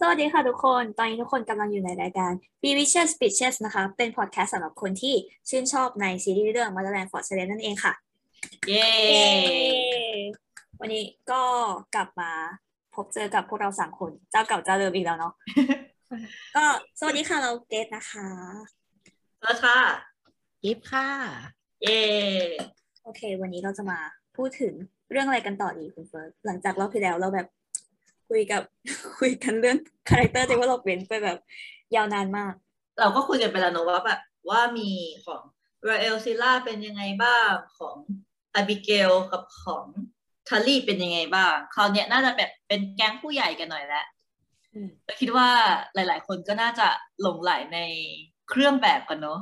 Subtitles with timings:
[0.00, 5.14] สวัสดีค่ะทุกคน ตอนนี้ทุกคนกำลังอยู่ในรายการ Be Vicious Bitches นะคะ เป็นพอดแคสต์สำหรับคนที่
[5.48, 7.92] ชื่นชอบในซีรีส์เรื่อง Motherland for Sale นั่นเองค่ะ
[8.68, 8.88] เย้
[10.80, 11.42] วันนี้ก็
[11.94, 12.30] กลับมา
[12.94, 15.32] พบเจอกับพวกเราสามคน เจ้าเก่าเจ้าเดิมอีกแล้วเนาะ
[16.56, 16.64] ก็
[16.98, 18.28] สวัสดีค่ะเราเกตนะคะ
[19.42, 19.78] แล้วค่ะ
[20.62, 21.08] กิฟค่ะ
[21.82, 22.00] เย้
[23.04, 23.98] โอเค วันนี้เราจะมา
[24.36, 24.74] พูดถึง
[25.10, 27.48] เรื่องอะไรกันต่อดีคุณเฟิร์สหลังจากรอบที่แล้วเราแบบ
[28.28, 28.62] คุยกับ
[29.18, 29.78] คุยกันเรื่อง
[30.08, 31.38] character development ไปแบบ
[31.94, 32.54] ยาวนานมาก
[33.00, 34.20] เราก็คุยกันไปแล้วเนอะว่าแบบ
[34.50, 34.90] ว่ามี
[35.26, 35.40] ของ
[35.88, 37.96] ราเอลสกิลล่าเป็นยังไงบ้างของ
[38.54, 39.84] อบิเกลกับของ
[40.48, 44.06] ทารี่เป็นยังไงบ้างคราวเนี้ยน่าจะแบบเป็นแก๊งผู้ใหญ่กันหน่อยแล้ว
[44.74, 45.48] อืมแล้วคิดว่า
[45.94, 46.88] หลาย ๆ คนก็น่าจะ
[47.20, 47.78] หลงใหลใน
[48.48, 49.40] เครื่องแบบกันเนอะ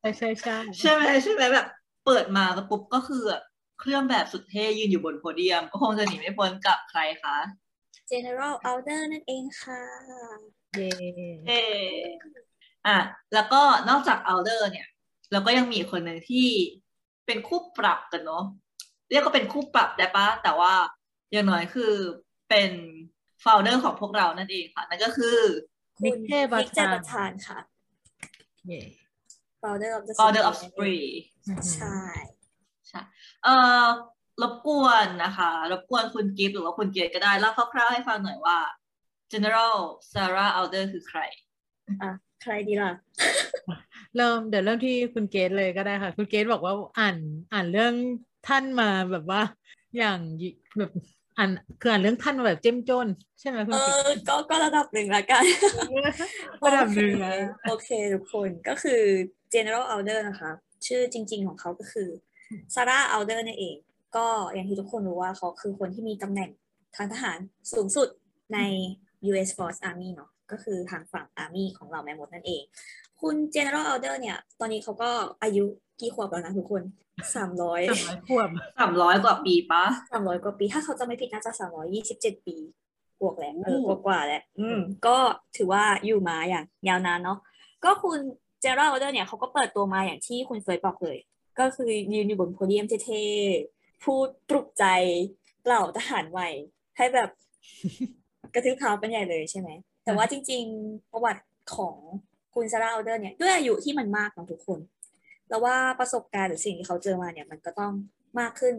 [0.00, 1.66] ใช่ใช่ใช่ใช่ไหมใช่ไหมแบบ
[2.04, 3.42] เปิดมาแล้วปุ๊บก็คือแบบ
[3.80, 7.36] เครื่องแบบสุดเท่ยืนอยู่บนโพเดียม ก็คงจะหนีไม่พ้นกับใครคะ
[8.10, 9.82] General Alder นั่นเองค่ะ
[10.74, 10.90] เย่
[11.48, 11.52] เอ
[11.82, 11.86] อ
[12.86, 12.98] อะ
[13.34, 14.86] แล้วก็นอกจากอัลเดอร์เนี่ย
[15.32, 16.48] เราก็ยังมีอีกคนหนึ่งที่
[17.26, 18.44] เป็นคู่ปรับกันเนาะ
[19.10, 20.72] เรียกก็เป็นคู่ปรับได้ปะแต่ว่า
[21.32, 21.92] อย่างน้อยคือ
[22.48, 22.70] เป็น
[23.40, 25.38] founder ของพวกเรานั่นเองค่ะ นั่นก็คือ
[25.98, 27.58] คุณนิกเทบันิกเจตาบัทานค่ะ
[28.68, 28.82] เย่
[29.62, 31.08] Founder of the Order of Spree Spree
[31.74, 31.98] ใช่
[32.88, 33.00] ใช่
[33.44, 33.54] เอ่
[33.84, 33.86] อ
[34.42, 38.58] รบกวนนะคะรบกวนคุณกิฟต์หรือว่าคุณเกียรติก็ได้เล่าคร่าวๆให้ฟังหน่อยว่า
[39.32, 39.74] General
[40.12, 41.20] Sarah Alder คือใคร
[42.02, 42.10] อะ
[42.42, 42.90] ใครดีล่ะ
[44.16, 47.16] เริ่มเดี๋ยวเริ่มที่คุณเกตเลยก็ได้ค่ะ คุณเกตบอกว่าอ่าน
[47.52, 47.94] อ่านเรื่อง
[48.48, 49.42] ท่านมาแบบว่า
[49.98, 50.48] อย่างยิ
[50.78, 50.90] แบบ
[51.38, 53.06] อ่านคืออ่านเรื่องท่านมาแบบเจ้มจน
[53.40, 55.44] ใช่ไหมคุเอณเกตอก็ก็ระดับหนึ่งละกัน
[56.64, 57.36] ระดับหนึ่งนะ
[57.68, 59.02] โอเคทุกคนก็คือ
[59.54, 60.50] General Alder นะคะ
[60.86, 62.08] ชื่อจริง ๆ ของเขาก็คือ
[62.74, 63.76] Sarah Alder นั่นเอง
[64.16, 66.50] ก็อย่างที่ทุกคนรู้ว่าเขาคือคนที่มีตำแหน่ง
[66.96, 67.38] ทางทหาร
[67.72, 68.08] สูงสุด
[68.54, 68.58] ใน
[69.30, 72.62] US Force Army เนาะก็คือทางฝั่ง Army ของเราแม่มดนั่นเอง
[73.20, 75.10] คุณ General Alder เนี่ย ตอนนี้เขาก็
[75.42, 75.64] อายุ
[76.00, 76.82] กี่ขวบแล้วนะทุกคน
[77.34, 78.48] สามร้อยสามร้อยขวบ
[78.78, 82.56] สามร้อยกว่าปีปะสามร้อยกว่าปี ถ้าเขาจะไม่ผิดน่าจะสามร้อยยี่สิบเจ็ดปี
[83.20, 85.16] บวกแล้วเออโอ้กว่าๆแล้วอืม ก็
[85.56, 87.38] ถือว่าอยู่มาอย่างยาวนานเนาะ
[87.84, 88.18] ก็คุณ
[88.60, 91.18] เจอราลเดอร์เนี่ยเขาก็เปิดตัวมาอย่างที่คุณเฟยบอกเลย
[91.58, 94.84] ก็คือยืนอยู่บนโพเดียมเท่ๆ พูดปลุกใจ
[95.64, 96.48] เหล่าทหารใหม่
[96.96, 97.28] ให้แบบ
[98.54, 99.70] กระทืบเท้ากันใหญ่เลยใช่ไหม
[100.04, 101.44] แต่ว่าจริง ๆ ประวัติ
[101.76, 101.96] ของ
[102.54, 104.78] คุณซาร่าอัลเดอร์เนี่ยด้วยอายุที่มันมากเนาะทุกคน
[105.48, 107.92] แล้วว่าประสบการณ์หรือสิ่งที่เขาเจอมาเนี่ย มันก็ต้อง
[108.40, 108.74] มากขึ้น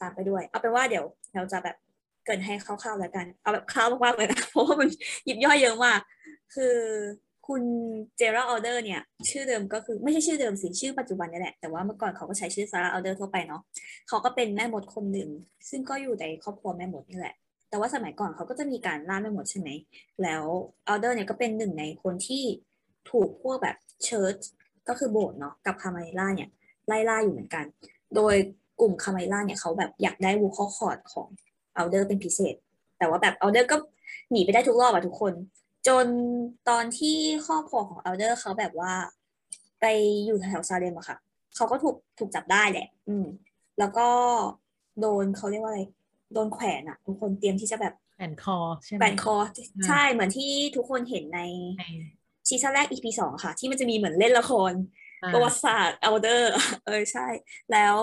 [0.00, 1.04] ตามไปด้วย เอาเป็นว่าเดี๋ยว
[1.34, 1.76] เราจะแบบ
[2.24, 4.88] เกริ่นให้คร่าวๆแล้วกัน เอาแบบคร่าวมากๆเลยนะเพราะว่ามัน
[5.24, 6.00] หยิบย่อยเยอะมาก
[6.54, 6.76] คือ
[7.46, 7.62] คุณ
[8.16, 9.00] General อัลเดอร์เนี่ย
[9.30, 13.62] ชื่อเดิมก็คือไม่ใช่ชื่อเดิมสิชื่อปัจจุบันนี่แหละ แต่ว่าเมื่อก่อนเขาก็ใช้ชื่อซาร่าอัลเดอร์ทั่วไปเนาะ
[14.08, 15.28] เขาก็เป็นแม่มดคนหนึ่ง
[15.70, 17.34] ซึ่งก็อยู่ในครอบครัวแม่มดนี่แหละ
[17.70, 19.68] แต่ว่าสมัยก่อนเขาก็จะมีการล่าแม่มดใช่ไหม
[20.22, 20.44] แล้ว
[20.88, 22.44] อัลเดอร์เนี่ยก็เป็นหนึ่งในคนที่
[23.10, 24.36] ถูกพวกแบบ church
[24.88, 26.50] ก็คือโบสถ์เนาะกับคามาริลล่าเนี่ย
[26.86, 27.64] ไล่ล่าอยู่เหมือนกัน
[28.16, 28.34] โดย
[28.80, 31.28] กลุ่มคามาริลล่าเนี่ยเขาแบบอยากได้ vocal cord ของ
[31.76, 32.54] อัลเดอร์เป็นพิเศษ
[32.98, 33.76] แต่ว่าแบบอัลเดอร์ก็
[34.30, 35.32] หนีไปได้ทุกรอบอะทุกคน
[35.88, 36.06] จน
[36.68, 38.92] ตอนที่ครอบครัวของอัลเดอร์เขาแบบว่า
[39.80, 39.84] ไป
[40.24, 41.16] อยู่แถวๆซาเลมอะค่ะ
[41.56, 43.26] เขาก็ถูกถูกจับได้แหละ อืม
[43.78, 44.08] แล้วก็
[45.00, 45.82] โดนเขาเรียกว่าอะไร
[46.34, 49.34] โดนแขวนอะทุกคนเตรียมที่จะแบบแอนคอใช่ไหมแขวนคอ
[49.86, 51.40] ใช่เหมือนที่ทุกคนเห็นใน
[51.78, 51.84] ใน
[52.48, 54.72] ซีซั่นแรก EP สองค่ะ ที่มันจะมีเหมือนเล่นละคร
[55.22, 56.42] อ่าประวัติศาสตร์ elder
[56.86, 57.26] เออใช่
[57.72, 57.96] แล้ว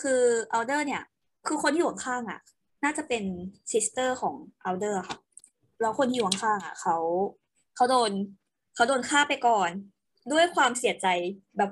[0.00, 0.22] คือ
[0.56, 1.02] elder เนี่ย
[1.46, 2.40] คือคนที่อยู่ข้างๆอะ
[2.84, 3.24] น่าจะเป็น
[3.72, 4.34] sister ของ
[4.68, 5.18] elder ค่ะ
[5.80, 6.96] แล้วคนที่อยู่ข้างๆอะเขา
[7.76, 8.10] เขาโดน
[8.74, 9.70] เขาโดนฆ่าไปก่อน
[10.32, 11.06] ด้วยความเสียใจ
[11.58, 11.70] แบบ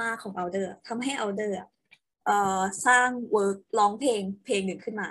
[0.00, 1.68] มากๆของ elder ทำให้ elder อะ
[2.26, 5.08] เอ่อสร้าง work ร้องเพลงเพลงหนึ่งขึ้นมา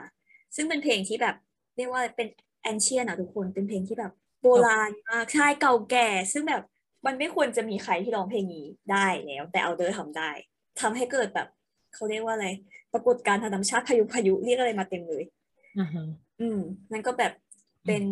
[0.56, 1.36] ซึ่งเป็นเพลงที่แบบ
[1.78, 2.28] เรียกว่าเป็น
[2.72, 4.12] ancient อะทุกคนเป็นเพลงที่แบบ
[4.42, 6.64] โบราณมากใช่เก่าแก่ ซึ่งแบบ
[7.06, 10.30] มันไม่ควรจะมีใครที่ร้องเพลงนี้ได้แล้ว แต่ อัลเดอร์ ทำได้
[10.82, 11.48] ทำให้เกิดแบบ
[11.94, 12.48] เขาเรียกว่าอะไร
[12.94, 15.24] ปรากฏการณ์ทางธรรมชาติพายุพายุเรียกอะไรมาเต็มเลย
[15.80, 16.06] อ่าฮะ
[16.42, 16.60] อืม
[16.92, 17.32] นั่นก็แบบ
[17.86, 18.04] เป็น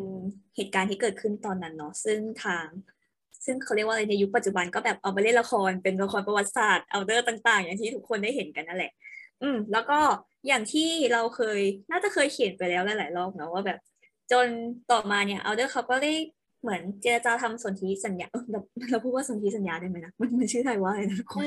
[0.55, 2.65] เหตุการณ์ที่เกิดขึ้นตอนนั้นเนาะซึ่งทาง
[3.45, 8.91] ซึ่งเขาเรียกว่าอะไรในยุคปัจจุบันก็แบบเอามาเล่นละครเป็นละครประวัติศาสตร์อัลเดอร์ต่าง ๆ อย่างที่ทุกคนได้เห็นกันนั่นแหละ
[9.41, 9.99] อืม แล้วก็
[10.47, 11.59] อย่างที่เราเคย
[11.91, 13.79] น่าจะเคยเขียนไปแล้วหลายๆรอบเนาะว่าแบบ
[14.31, 14.47] จน
[14.91, 16.13] ต่อมาเนี่ยเอาเดอร์เขาก็ได้
[16.61, 18.59] เหมือนเจรจาทำสนธิสัญญาเรา
[18.89, 21.43] เราพูดว่าสนธิสัญญาได้ไหมนะมันมันชื่อไทยว่าอะไรนะทุกคน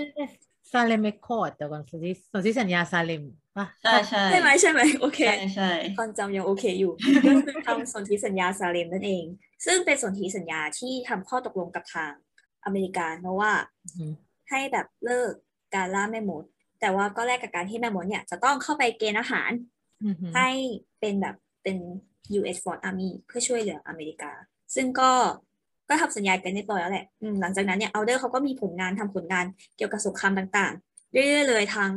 [0.70, 3.22] ซาเลมเมคคอร์ดแต่ก่อนสนธิสนธิสัญญาซาเลม
[3.56, 6.93] ป่ะใช่ใช่ใช่ไหมใช่ไหมโอเคใช่ใช่ความจำยังโอเคอยู่
[7.26, 9.25] ก็คือทำสนธิสัญญาซาเลมนั่นเอง
[9.66, 12.12] ซึ่งเป็นสนธิสัญญาที่ทำข้อตกลงกับทาง
[12.64, 13.52] อเมริกาเพราะว่า
[13.84, 14.06] อือฮึ
[14.50, 15.32] ให้แบบเลิก
[15.75, 16.44] การล่าแม่มด
[16.81, 19.50] แต่ว่าก็แลกกับการที่แม่มดเนี่ยจะต้องเข้าไปเกณฑ์อาหาร
[20.05, 20.49] อือฮึให้
[21.00, 21.76] เป็นแบบเป็น
[22.38, 22.58] U.S.
[22.64, 24.32] Fourth Army เพื่อช่วยเหลืออเมริกา
[24.75, 25.12] ซึ่งก็
[25.88, 29.44] ก็ทำสัญญากันเรียบร้อยแล้วแหละอืมหลังจากนั้นเนี่ยเอาเดอร์เขาก็มีผลงานทำผลงาน
[29.76, 31.92] เกี่ยวกับสงครามต่างๆ เรื่อยๆเลยทั้ง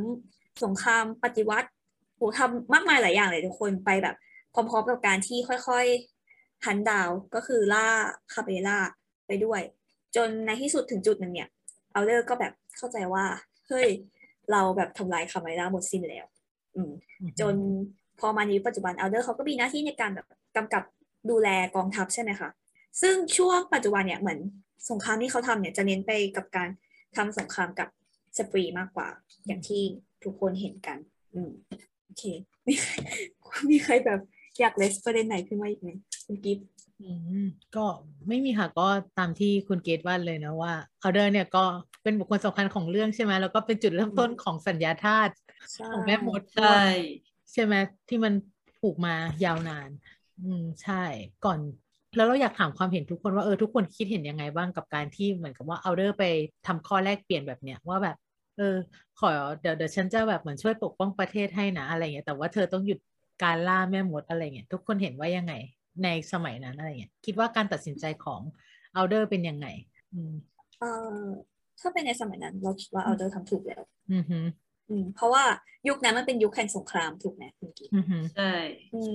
[0.64, 1.68] สงครามปฏิวัติ
[2.16, 4.16] โหทำมากมายหลายอย่างเลยทุกคนไปแบบ
[4.54, 7.86] พร้อมๆกับการที่ค่อยๆหันดาวก็คือล่า
[8.32, 8.78] คาเบล่า
[9.26, 9.60] ไปด้วย
[10.16, 11.48] จนในที่สุดถึงจุดหนึ่งเนี่ย
[11.92, 13.24] เอาเดอร์ก็แบบเข้าใจว่า
[13.68, 13.88] เฮ้ย
[14.50, 16.26] เราแบบทำลายคาเบล่าหมดสิ้นแล้ว
[16.74, 16.92] อืม
[17.40, 17.54] จน
[18.20, 20.26] พอมาในยุคปัจจุบัน Elder เขาก็มีหน้าที่ในการแบบ
[20.56, 20.82] กำกับ
[21.30, 22.48] ดูแลกองทัพใช่ไหมคะ
[23.00, 24.38] ซึ่งช่วงปัจจุบันเนี่ยเหมือน
[24.90, 26.68] สงครามที่เขาทำเนี่ยจะเน้นไปกับการ
[27.16, 27.88] ทำสงครามกับ
[28.38, 29.08] สปรีมากกว่า
[29.46, 29.82] อย่างที่
[30.24, 30.98] ทุกคนเห็นกัน
[31.34, 31.50] อืม
[32.04, 32.24] โอเค
[32.66, 32.92] มีใคร
[33.70, 34.20] มีใครแบบ
[34.60, 35.90] อยากเลสประเด็นไหนขึ้นมาอีกไหม
[36.26, 36.66] คุณกิฟต์
[37.00, 37.10] อื
[37.44, 37.46] ม
[37.76, 37.86] ก็
[38.28, 38.88] ไม่มีค่ะก็
[39.18, 41.64] ตามที่คุณเกตว่าเลยนะว่าเอาเดอร์เนี่ยก็
[42.02, 45.32] เป็นบุคคลสำคัญของเรื่องใช่ไหมแล้วก็เป็นจุดเริ่มต้นของสัญญาธาตุ
[45.72, 46.80] ใช่ของแม่มดใช่
[47.52, 47.74] ใช่ไหม
[48.08, 48.34] ที่มัน
[48.78, 49.14] ผูกมา
[49.44, 49.90] ยาวนาน
[50.42, 51.02] อืมใช่
[51.44, 51.60] ก่อน
[52.16, 56.24] แล้วเราอยากถามความเห็นทุกคนว่าเออทุกคนคิดเห็นยังไงบ้างกับการที่เหมือนกับว่าเอาเดอร์ไป
[56.66, 58.16] ทำข้อแลกเปลี่ยนแบบเนี้ยว่าแบบ
[58.56, 58.74] เออ
[59.20, 59.28] ขอ
[59.60, 62.98] เดี๋ยวเดี๋ยวฉันจะแบบเหมือนช่วยปกป้องประเทศให้นะอะไรเงี้ยแต่ว่าเธอต้องหยุด
[63.44, 65.54] การล่าแม่มดอะไรเงี้ยทุกคนเห็นว่ายังไง
[66.04, 68.40] ในสมัยนั้นอะไรเงี้ยคิดว่าการตัดสินใจของ
[68.94, 69.66] เอาเดอร์เป็นยังไง
[70.12, 70.32] อืม
[70.80, 70.90] เอ่
[71.22, 71.24] อ
[71.80, 73.82] ถ้าเป็นในสมัยนั้น เราคิดว่า Elder ทำถูกแล้ว
[74.12, 74.38] อืมฮึ
[74.88, 75.44] อืมเพราะว่า
[75.88, 78.52] ยุคนั้นมันเป็นยุคแห่งสงครามถูกไหมคุณกิฟต์อืมฮึใช่
[78.94, 79.14] อืม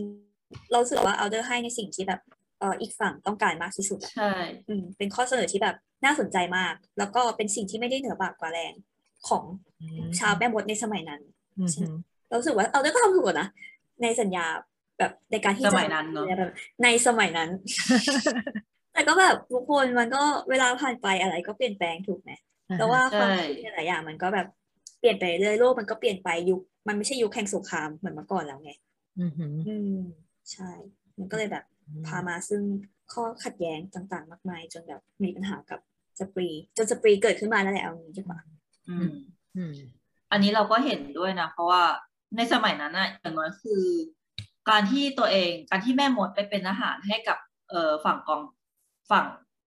[0.72, 4.34] เรารู้สึกว่า Elder ให้ในสิ่งที่แบบเอ่ออีกฝั่งต้องการมากที่สุดอะใช่
[4.68, 5.76] อืมเป็นข้อเสนอที่แบบ
[6.06, 8.74] น่าสนใจมาก แล้วก็เป็นสิ่งที่ไม่ได้เหนือบากกว่าแรง
[9.28, 9.44] ของ
[9.82, 11.22] อืมชาวแม่มดในสมัยนั้น
[11.60, 11.86] อืมฮึ
[12.28, 13.48] เรารู้สึกว่า Elder ก็ทำถูกอะนะ
[14.04, 14.46] ในสัญญา
[15.00, 16.52] แบบในการที่สจะมัยนั้นเนอะแบบ
[16.84, 17.50] ในสมัยนั้น
[18.94, 22.32] แต่ก็แบบทุกคนมันก็เวลาผ่านไปอะไรก็เปลี่ยนแปลงถูกไหม
[22.78, 24.48] แต่ว่าความคิดหลายๆอย่างมันก็แบบ
[25.00, 28.72] เปลี่ยนไปเรื่อยโลกมันก็เปลี่ยนไปยุคมันไม่ใช่ยุคแห่งสงครามเหมือนเมื่อก่อนแล้วไง
[29.20, 30.00] อืมฮึอืม
[30.52, 30.70] ใช่
[31.20, 31.64] มันก็เลยแบบ
[32.08, 32.64] พามาซึ่ง
[33.14, 35.80] ข้อขัดแย้งต่างๆ มากมาย จนแบบมีปัญหากับ
[36.20, 38.40] สปรีจนสปรีเกิดขึ้นมาแล้วแหละเอางี้ดีกว่า
[38.90, 39.12] อืม
[39.58, 39.74] อืม
[40.32, 41.84] อันนี้เราก็เห็นด้วยนะ เพราะว่า
[42.38, 43.84] ในสมัยนั้นน่ะอย่างน้อยคือ
[44.70, 47.38] การที่ตัวเองการที่แม่มดไปเป็นอาหารให้กับ
[47.70, 48.42] เอ่อฝั่งกอง
[49.12, 49.26] ฝั่ง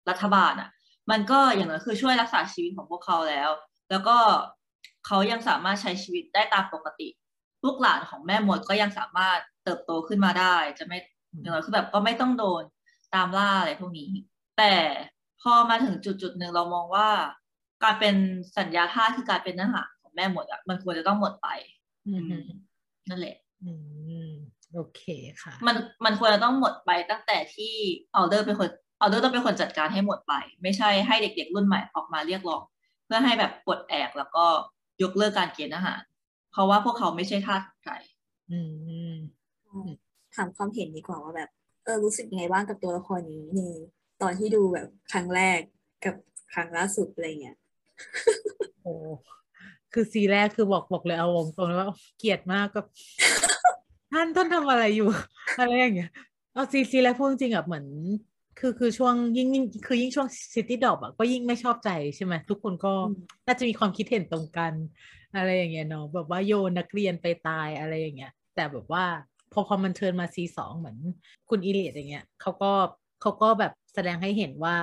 [0.09, 0.69] รัฐบาลอะ
[1.11, 3.51] มันก็อย่างน้อยคือช่วยรักษาชีวิตของพวกเขาแล้ว
[3.91, 4.17] แล้วก็
[5.07, 7.09] เขายังสามารถใช้ชีวิตได้ตามปกติ
[7.65, 10.99] ลูกหลานของแม่มดก็ยังสามารถเติบโตขึ้นมาได้ จะไม่
[11.41, 12.63] อย่างน้อยคือแบบก็ไม่ต้องโดน
[13.15, 14.11] ตามล่าอะไรพวกนี้
[14.59, 14.73] แต่
[15.43, 17.09] พอมาถึงจุดจุดๆหนึ่งเรามองว่า
[17.83, 18.15] การเป็น
[18.59, 21.49] สัญญาท่าสคือการเป็นเนื้อหาของแม่หมดอะมันควรจะต้องหมดไป
[22.09, 22.37] อืมฮึ
[23.09, 23.73] นั่นแหละอื
[24.29, 24.31] ม
[24.75, 25.03] โอเค
[25.43, 27.75] ค่ะ มันมันควรจะต้องหมดไปตั้งแต่ที่
[28.17, 28.69] ออเดอร์เป็นคน
[29.01, 32.63] ออเดอร์ต้องเป็นคนจัดการให้หมดไป ไม่ใช่ให้เด็กๆรุ่นใหม่ออกมาเรียกร้อง
[33.05, 34.45] เพื่อให้แบบปลดแอกแล้วก็
[35.03, 36.01] ยกเลิกการเกณฑ์อาหาร
[36.53, 37.95] เพราะว่าพวกเขาไม่ใช่ทาสของใคร
[38.51, 38.59] อื
[39.06, 39.06] ม
[40.37, 41.51] ถามความเห็นดีกว่าว่าแบบ
[41.85, 43.61] เออรู้สึกยังไงบ้างกับตัวละครนี้ใน
[44.23, 45.61] ตอนที่ดูแบบครั้งแรก
[46.05, 46.15] กับ
[46.55, 47.57] ครั้งล่าสุดอะไรเงี้ย
[48.83, 48.95] โอ้
[49.93, 51.89] คือซีแรกคือบอกบอกเลยเอาวงตรงเลยว่า
[52.19, 52.85] เกลียดมากกับ
[54.13, 55.09] ท่านท่านทำอะไรอยู่
[55.61, 56.11] อะไรอย่างเงี้ย
[56.53, 57.87] เอาซีซีแรกพูดจริงๆอะเหมือน
[58.59, 63.17] คือคือช่วงยิ่งยิ่งคือยิ่งช่วงซิตี้ดอบอะก็ยิ่งไม่ชอบใจใช่ไหมทุกคนก็อืม
[63.47, 64.73] น่าจะมีความคิดเห็นตรงกัน
[65.37, 69.05] อะไรอย่างเงี้ยเนาะแบบว่าโยนนักเรียนไปตายอะไรอย่างเงี้ย แต่แบบว่า
[69.53, 70.97] พอพอมันเทิร์นมาซีสองเหมือน
[71.49, 72.73] คุณอีเลียดอย่างเงี้ยเขาก็
[73.21, 74.77] เขาก็แบบแสดงให้เห็นว่า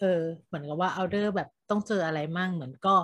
[0.00, 2.94] เออ เหมือนกับว่าเอาเดอร์แบบต้องเจออะไรมั่งเหมือนก็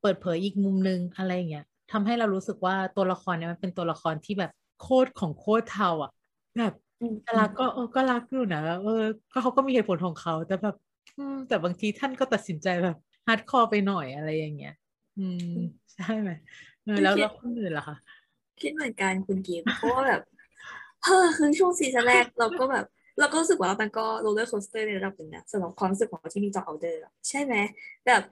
[0.00, 4.52] เปิดเผยอีกมุมนึงอะไรอย่างเงี้ยทำให้เรารู้สึกว่าตัวละครเนี่ยมันเป็นตัวละครที่แบบ
[4.82, 6.10] โคตรของโคตรเทาอะ
[6.58, 9.02] แบบอืมแต่รักก็เออก็รักอยู่นะเออ
[9.32, 10.76] ก็เขาก็มีเหตุผลของเขา แต่แบบ
[11.18, 14.74] อืมแต่บางทีท่านก็ตัดสินใจแบบ hardcore ไปหน่อยอะไรอย่างเงี้ย
[15.18, 15.46] อืม
[15.94, 16.30] ใช่ไหม
[16.84, 17.96] เออแล้วแล้วคนอื่นล่ะคะ
[18.60, 20.22] คิดเหมือนกันคุณกิฟต์เพราะว่าแบบ
[21.04, 22.86] เฮ้อคือช่วง season แรกเราก็แบบ
[23.18, 27.54] เราก็รู้สึกว่ามันก็ roller coaster ในระดับหนึ่งนะสำหรับความรู้สึกของเราที่มีต่ออัลเดอร์ใช่ไหม
[28.06, 28.22] แบบ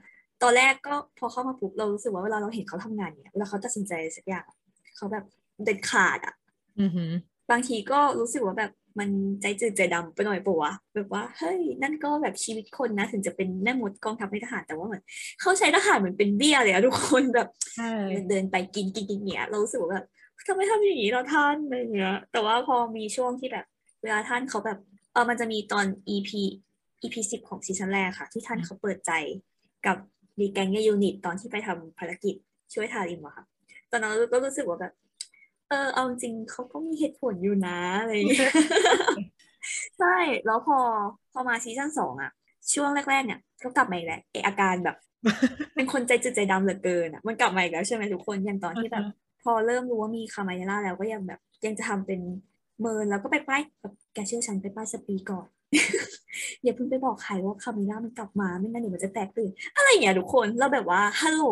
[0.42, 4.58] ตอนแรกก็พอเข้ามาปุ๊บเรารู้สึกว่าเวลาเราเห็นเขาทำงานเนี่ยเวลาเขาตัดสินใจอะไรสักอย่างอะ
[4.96, 5.24] เขาแบบ
[5.64, 6.34] เด็ดขาดอะ
[6.80, 7.12] อือหือ
[7.50, 9.10] บางทีก็รู้สึกว่าแบบมัน
[9.42, 15.02] ใจจืดใจดำไปหน่อยปะวะแบบว่าเฮ้ยนั่นก็แบบชีวิตคนนะถึงจะเป็นแม่มดกองทัพในทหารแต่ว่าเหมือน
[15.40, 17.92] เขาใช้ทหารเหมือนเป็นเบี้ยเลยอะทุกคนแบบใช่
[18.28, 20.06] เดินไปกินกินกินเนี่ยเรารู้สึกว่าแบบ
[20.46, 23.66] ทำไมทำอย่างนี้เราท่านอะไรเงี้ยแต่ว่าพอมีช่วงที่แบบ
[24.02, 24.78] เวลาท่านเขาแบบ
[25.12, 26.30] เออมันจะมีตอน EP
[27.02, 29.12] EP สิบของซีซั่นแรกค่ะ ที่ท่านเขาเปิดใจ
[29.86, 29.96] กับ
[30.38, 32.34] ดีแกงเกยูนิตตอนที่ไปทำภารกิจ
[32.74, 33.44] ช่วยทาริมอะค่ะ
[33.90, 34.92] ตอนนั้นก็รู้สึกว่าแบบ
[35.68, 38.52] เออเอาจริงเขาก็มีเหตุผลอยู่นะอะไรอย่างเงี้ย
[39.98, 40.78] ใช่ แล้วพอ
[41.32, 42.30] พอมาซีซั่นสองอะ
[42.74, 44.96] ช่วงแรกๆเนี่ยก็กลับมาอีกแล้วไออาการแบบ
[45.74, 49.04] เป็นคนใจจืดใจดำเหลือเกินอะมันกลับมาอีกแล้วใช่ไหมทุกคนอย่างตอนที่แบบ
[49.42, 52.20] พอเริ่มรู้ว่ามี Camarilla แล้วก็ยังแบบ ยังจะทำเป็น
[52.80, 55.46] เมินแล้วก็ไปป้ายแบบแกเชื่อฉันไปป้าย Spree ก่อน
[56.62, 61.44] อย่าเพิ่งไปบอกใครว่า Camarilla มันกลับมาไม่งั้นเดี๋ยวมันจะแตกตื่น อะไรอย่างเงี้ยทุกคนเราแบบว่าฮัลโหล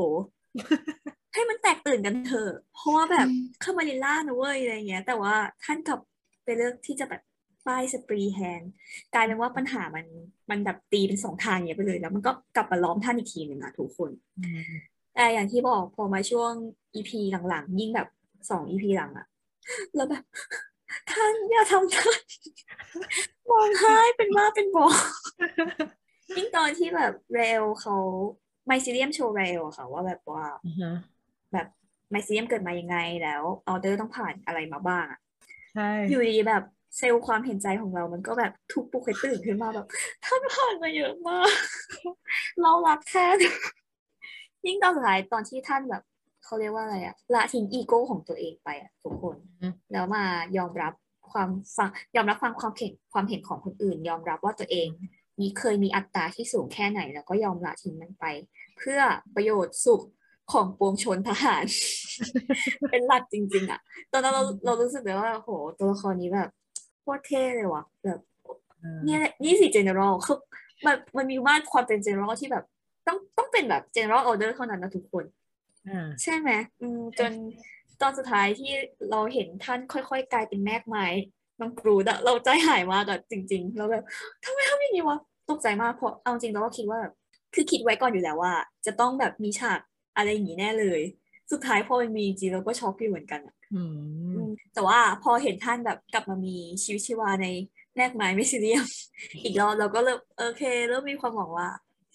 [1.34, 3.28] ให้มันแตกตื่นกันเถอะเพราะว่าแบบ
[3.64, 6.00] Camarilla นะเว้ยอะไรเงี้ย แต่ว่าท่านกลับ
[6.44, 7.22] ไปเลือกที่จะแบบ
[7.66, 8.72] ป้าย Spree แทน
[9.14, 10.06] กลายเป็นว่าปัญหามัน
[10.50, 14.72] มันแบบตีเป็นสองทางอย่างเงี้ยไปเลยแล้วมันก็กลับมาล้อมท่านอีกทีหนึ่งอะทุกคนอืม
[15.20, 16.52] แต่อย่างที่บอกพอมาช่วง
[16.94, 18.08] EP หลังๆ ยิ่งแบบ
[18.50, 19.26] สอง EP หลังอะ
[19.94, 20.24] แล้วแบบ
[21.10, 22.20] ท่านอย่าทำท่าน
[23.50, 24.86] มองไห้เป็นบ้าเป็นบอ
[26.36, 27.96] ยิ่งตอนที่แบบเรลเขา
[28.66, 30.92] ไมซิเลียมโชว์เรลอะค่ะว่าแบบว่าอ่าฮะ
[31.52, 31.66] แบบ
[32.10, 35.20] ไมซิเลียมเกิดมายังไงแล้วออเดอร์ต้องผ่านอะไรมาบ้างอะ
[35.74, 36.62] ใช่อยู่ดีแบบ
[36.98, 39.86] เซลล์ความเห็นใจของเรามันก็แบบทุกปลุกให้ตื่นขึ้นมาแบบ
[40.24, 41.50] ท่านผ่านมาเยอะมาก
[42.60, 43.38] เรารักแท่าน
[44.66, 46.02] ยิ่งตอนสุดท้ายตอนที่ท่านแบบ
[46.44, 50.24] เขาเรียกว่าอะไรอะละทิ้งอีโก้ของตัวเองไปอะทุกคนอืมแล้วมา
[50.56, 50.92] ยอมรับ
[51.32, 54.88] ความฟังยอมรับฟังความเห็นความเห็นของคนอื่น ยอมรับว่าตัวเอง
[55.40, 58.24] มีเคยมีอัตราที่สูงแค่ไหน แล้วก็ยอมละทิ้งมันไป
[58.78, 59.00] เพื่อ
[59.34, 60.02] ประโยชน์สุข
[60.52, 61.64] ของปวงชนทหาร
[62.90, 63.80] เป็นหลักจริง ๆอะ
[64.12, 66.48] ตอนนั้นเราเรารู้สึกเลยว่าโหตัวละครนี้แบบ
[67.00, 68.20] โคตรเท่เลยว่ะแบบ
[68.80, 70.38] เออเนี่ยแหละนี่สิ general คือ
[70.86, 72.79] มันมันมีมากความเป็น general ที่แบบต้องต้อง
[73.60, 75.24] เป็นแบบ general order เท่านั้นนะทุกคน
[75.88, 76.50] อ่าใช่ไหม
[76.80, 77.32] อืมจน
[78.00, 78.72] ตอนสุดท้ายที่
[79.10, 81.06] เราเห็นท่านค่อยๆ กลายเป็นแมกไม้
[81.60, 84.04] น้องกรูดอะเราใจหายมากอะจริง ๆ เราแบบ
[84.44, 85.18] ทำไมทำอย่างนี้วะ
[85.50, 87.12] ตกใจมากเพราะเอาจริงเราก็คิดว่าแบบ
[87.54, 88.54] คือคิดไว้ก่อนอยู่แล้วว่า
[88.86, 89.80] จะต้องแบบมีฉาก
[90.16, 91.00] อะไรอย่างนี้แน่เลย
[91.52, 93.94] สุดท้ายพอมันมีจริงเราก็ช็อกอยู่เหมือนกันอะอืม
[94.34, 97.46] อืมแต่ว่าพอเห็นท่านแบบกลับมามีชีวิตชีวาใน
[97.96, 98.84] แมกไม้ไม่ซีเรียม
[99.44, 101.68] อีกรอบเราก็เริ่มโอเคเริ่มมีความหวังว่า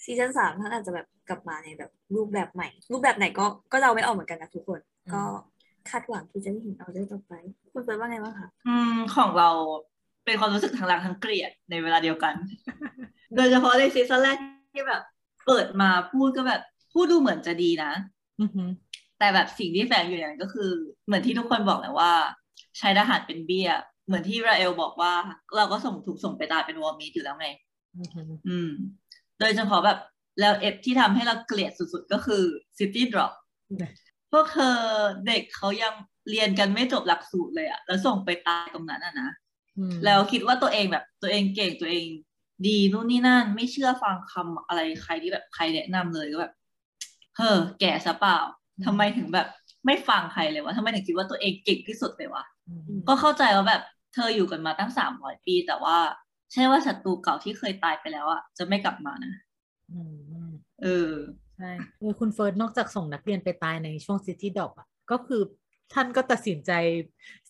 [0.06, 4.80] ซีซั่นสามท่านอาจจะแบบกลับมาในแบบรูปแบบใหม่ รูปแบบไหนก็ก็เราไม่ออกเหมือนกันนะทุกคน
[5.14, 5.24] ก็
[5.90, 7.34] คาดหวังที่จะได้เห็นเอาเรื่องต่อไป
[7.74, 9.50] คุณเฟิร์นว่าไงบ้างคะอืมของเรา
[10.26, 12.34] เป็นความรู้สึกทั้งรักทั้งเกลียดในเวลาเดียวกัน
[13.36, 14.38] โดยเฉพาะในซีซั่นแรก
[14.74, 15.02] ที่แบบ
[15.48, 16.62] เปิดมาพูดก็แบบ
[16.94, 17.92] พูดดูเหมือนจะดีนะ
[18.42, 18.64] อือฮึ
[19.20, 20.70] แต่แบบสิ่งที่แฝงอยู่อย่างนั้นก็คือ
[21.06, 22.14] เหมือนที่ทุกคนบอกแหละว่า
[22.80, 23.70] ใช้ทหารเป็นเบี้ย
[24.06, 25.14] เหมือนที่ราเอลบอกว่า
[25.56, 27.48] เราก็ส่งถูกส่งไปตายเป็นวอร์มีอยู่แล้วไง
[27.98, 28.72] อือฮึอืม
[29.40, 30.00] โดยเฉพาะแบบ
[30.40, 32.44] แล้วเอฟที่ทำให้เราเกลียดสุดๆ ก็คือ
[32.78, 33.32] City Drop
[34.32, 34.76] พวกเธอ
[35.28, 35.94] เด็กเขายัง
[36.30, 39.30] เรียนกันไม่จบหลักสูตรเลยอะแล้วส่งไปตายตรงนั้นอะนะ
[39.78, 42.06] อืมแล้วคิดว่าตัวเองแบบตัวเองเก่งตัวเอง
[42.68, 46.54] ดีนู่นนี่นั่น ไม่เชื่อฟังคำอะไรใครที่แบบใครแนะนำเลยก็แบบ
[47.38, 48.38] เฮ้อแก่ซะเปล่า
[48.86, 49.48] ทำไมถึงแบบ
[49.86, 53.82] ไม่ฟังใครเลยวะทำไมถึงคิดว่าตัวเองเก่งที่สุดเลยวะอืมก็เข้าใจว่าแบบ
[54.14, 55.98] เธออยู่กันมาตั้งสามร้อยปี แต่ว่า
[56.52, 59.34] ใช่ว่าศัตรูเก่าที่เคยตายไปแล้วอะจะไม่กลับมานะ
[59.92, 60.00] อื
[60.48, 60.50] ม
[60.84, 61.12] เออ
[61.58, 65.42] ใช่เออคุณเฟิร์สนอกจากส่งนักเรียนไปตายในช่วงซิตี้ดอกอะก็คือ
[65.94, 66.72] ท่านก็ตัดสินใจ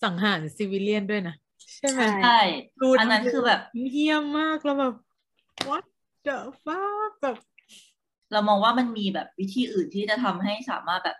[0.03, 1.35] สังหารซิวิเลียนด้วยนะ
[1.79, 2.39] ใช่ไหมใช่
[2.81, 3.61] ดูอันนั้นคือแบบ
[3.91, 4.95] เฮี้ยมมากแล้วแบบ
[5.67, 5.85] what
[6.27, 7.37] the fuck แบบ
[8.31, 11.17] เรามองว่ามันมีแบบวิธีอื่นที่จะทำให้สามารถแบบ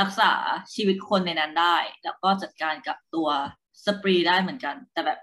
[0.00, 0.32] รักษา
[0.74, 3.28] ชีวิตคนในนั้นได้ แล้วก็จัดการกับตัว
[3.84, 5.18] สปรีได้เหมือนกัน แต่แบบ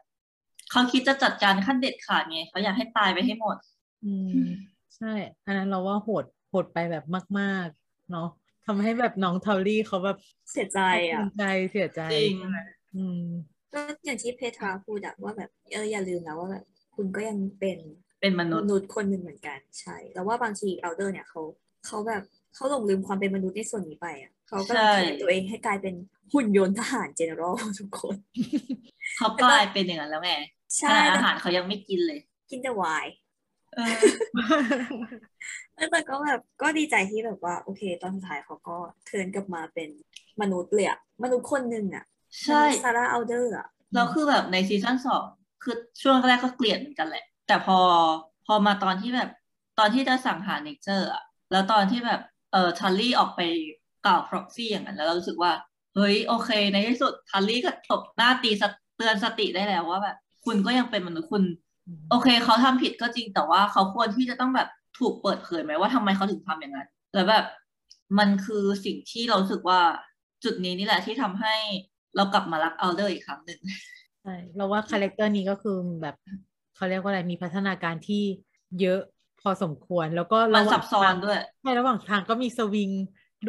[0.71, 3.57] เขาคิดจะจัดการขั้นเด็ดขาดไงเขาอยากให้ตายไปให้หมด
[4.05, 4.45] อืม
[4.97, 5.13] ใช่
[5.45, 7.05] อันนั้นเราว่าโหดโหดไปแบบ
[7.39, 8.29] มาก ๆ เนาะ
[8.65, 10.17] ทำให้แบบน้องเทาลี่เขาแบบ
[10.51, 10.81] เสียใจ
[11.11, 12.35] อะภูมิใจเสียใจจริง
[12.95, 13.23] อืม
[13.73, 16.63] ก็อย่างที่เพทราพูดอะว่าแบบเอออย่าลืมนะว่าแบบ
[16.95, 17.77] คุณก็ยังเป็น
[18.21, 21.41] เป็นมนุมษย์นุษย์คนหนึ่งเหมือนกันใช่ แล้วว่าบางทีอัลเดอร์เนี่ยเขา
[21.85, 22.23] เขาแบบ
[22.55, 25.95] เขาหลงลืมความเป็นมนุษย์ในส่วนนี้ไปอะเขาก็เลย train ตัวเองให้กลายเป็น
[26.33, 28.15] หุ่นยนต์ทหาร general ทุกคน
[29.17, 32.19] เขากลายเป็นอย่างนั้นแล้วไงข ใช่นาดแต่อาหารเขายังไม่กินเลย
[32.49, 33.13] กินแต่ไวน์
[33.75, 33.79] เอ
[35.83, 39.89] อแต่ก็แบบก็ดีใจที่แบบว่า โอเค ตอนสุดท้ายเขาก็ turn กลับมาเป็น
[40.41, 42.05] มนุษย์เลยอะมนุษย์คนหนึ่งอะ
[42.45, 45.25] ใช่ซาร่าอัลเดอร์อะแล้วคือแบบในซีซั่นสอง
[45.63, 47.79] คือช่วงแรกก็เกลียดเหมือนกันแหละ แต่พอ
[48.45, 49.29] พอมาตอนที่แบบ
[49.79, 53.41] ตอนที่จะสั่งหาเนเจอร์อะแล้วตอนที่แบบเออทัลลี่ออกไป
[54.05, 55.51] กล่าว proxy อย่างนั้นแล้วเรารู้สึกว่า
[55.95, 61.43] เฮ้ยโอเค ในที่สุดทัลลี่ก็ตบหน้าตีสติเตือนสติได้แล้วว่าแบบ คุณก็ยังเป็นมนุษย์คุณ
[62.11, 67.45] โอเคเขาทำผิดก็จริงแต่ว่าเขาควรที่จะต้องแบบถูกเปิดเผยไหมว่าทำไมเขาถึงทำอย่างนั้นแล้วแบบ
[68.19, 69.79] มันคือสิ่งที่เรารู้สึกว่า
[70.43, 71.55] จุดนี้นี่แหละที่ทำให้
[72.15, 73.59] เรากลับมารักอัลเดอร์อีกครั้งหนึ่ง
[74.23, 76.15] ใช่เราว่า character นี้ก็คือแบบ
[76.75, 78.23] เขาเรียกว่าอะไรมีพัฒนาการที่
[78.81, 79.01] เยอะ
[79.41, 82.91] พอสมควรแล้วก็มันระหว่าซังบซ้อนด้วยใช่ระหว่างทางก็มีสวิง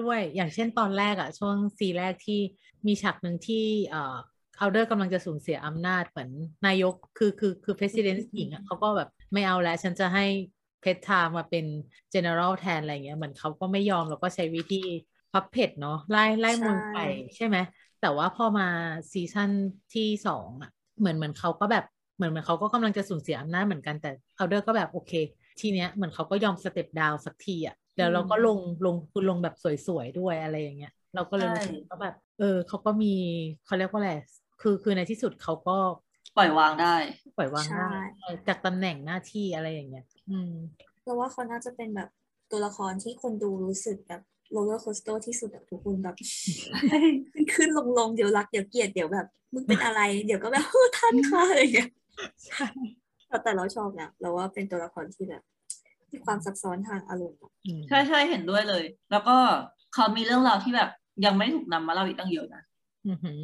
[0.03, 2.41] ด้วยอย่างเช่นตอนแรกอะช่วงซีแรกที่
[2.87, 4.17] มีฉากหนึ่งที่เอ่อ
[4.61, 6.31] อัลเดอร์กำลังจะสูญเสียอำนาจเหมือน
[6.67, 10.25] นายกคือคือคือ president หญิงอะเขาก็แบบไม่เอาแล้ว ฉันจะให้
[10.81, 11.65] เพทรามาเป็น
[12.15, 14.83] general แทนอะไรเงี้ยเหมือนเขาก็ไม่ยอมแล้วก็ใช้วิธี
[15.33, 16.99] พับเพจเนาะร่ายร่ายมนต์ไป
[17.37, 17.57] ใช่ไหม
[18.01, 18.69] แต่ว่าพอมา
[19.13, 19.51] ซีซั่น
[19.95, 21.85] ที่สองอะเหมือนเหมือนเขาก็แบบ
[22.17, 25.13] เหมือนเหมือนเขาก็กำลังจะสูญเสียอำนาจเหมือนกันแต่อัลเดอร์ก็แบบโอเค
[25.61, 29.55] ทีเนี้ยเหมือนเขาก็ยอม step down สักทีอะเดี๋ยวเราก็ลงลงคือลงแบบ
[29.87, 33.15] สวยๆด้วยอะไรอย่างเงี้ย เราก็เลยรู้สึกว่าแบบ เออเขาก็มี
[33.65, 34.13] เขาเรียกว่าอะไร
[34.61, 35.77] คือคือในที่สุดเขาก็
[36.37, 36.97] ปล่อยวางได้
[37.37, 37.89] ปล่อยวางใช่
[38.21, 40.53] ได้จากตำแหน่งหน้าที่อะไรอย่างเงี้ย อืม
[41.03, 42.09] เพราะว่าเขาน่าจะเป็นแบบ
[42.51, 44.23] ตัวละครที่คนดูรู้สึกแบบ
[44.53, 46.17] roller coaster ที่สุดอะทุกคนแบบ
[47.35, 51.91] ขึ้นขึ้นลงลงเดี๋ยวรักเดี๋ยวเกลียดเดี๋ยวแบบมึงเป็นอะไร เดี๋ยวก็แบบเออท่านค่ะอะไรอย่างเงี้ย
[52.47, 52.67] ใช่
[53.29, 55.43] แต่แต่เราชอบนะเราว่าเป็นตัวละครที่แบบ
[56.13, 59.37] มีความซับซ้อนทางอารมณ์อะอืมใช่ใช่เห็นด้วยเลย แล้วก็
[59.95, 60.91] เขามีเรื่องราวที่แบบ
[61.25, 62.63] ยังไม่ถูกนำมาเล่าอีกตั้งเยอะนะ
[63.09, 63.39] อือหือ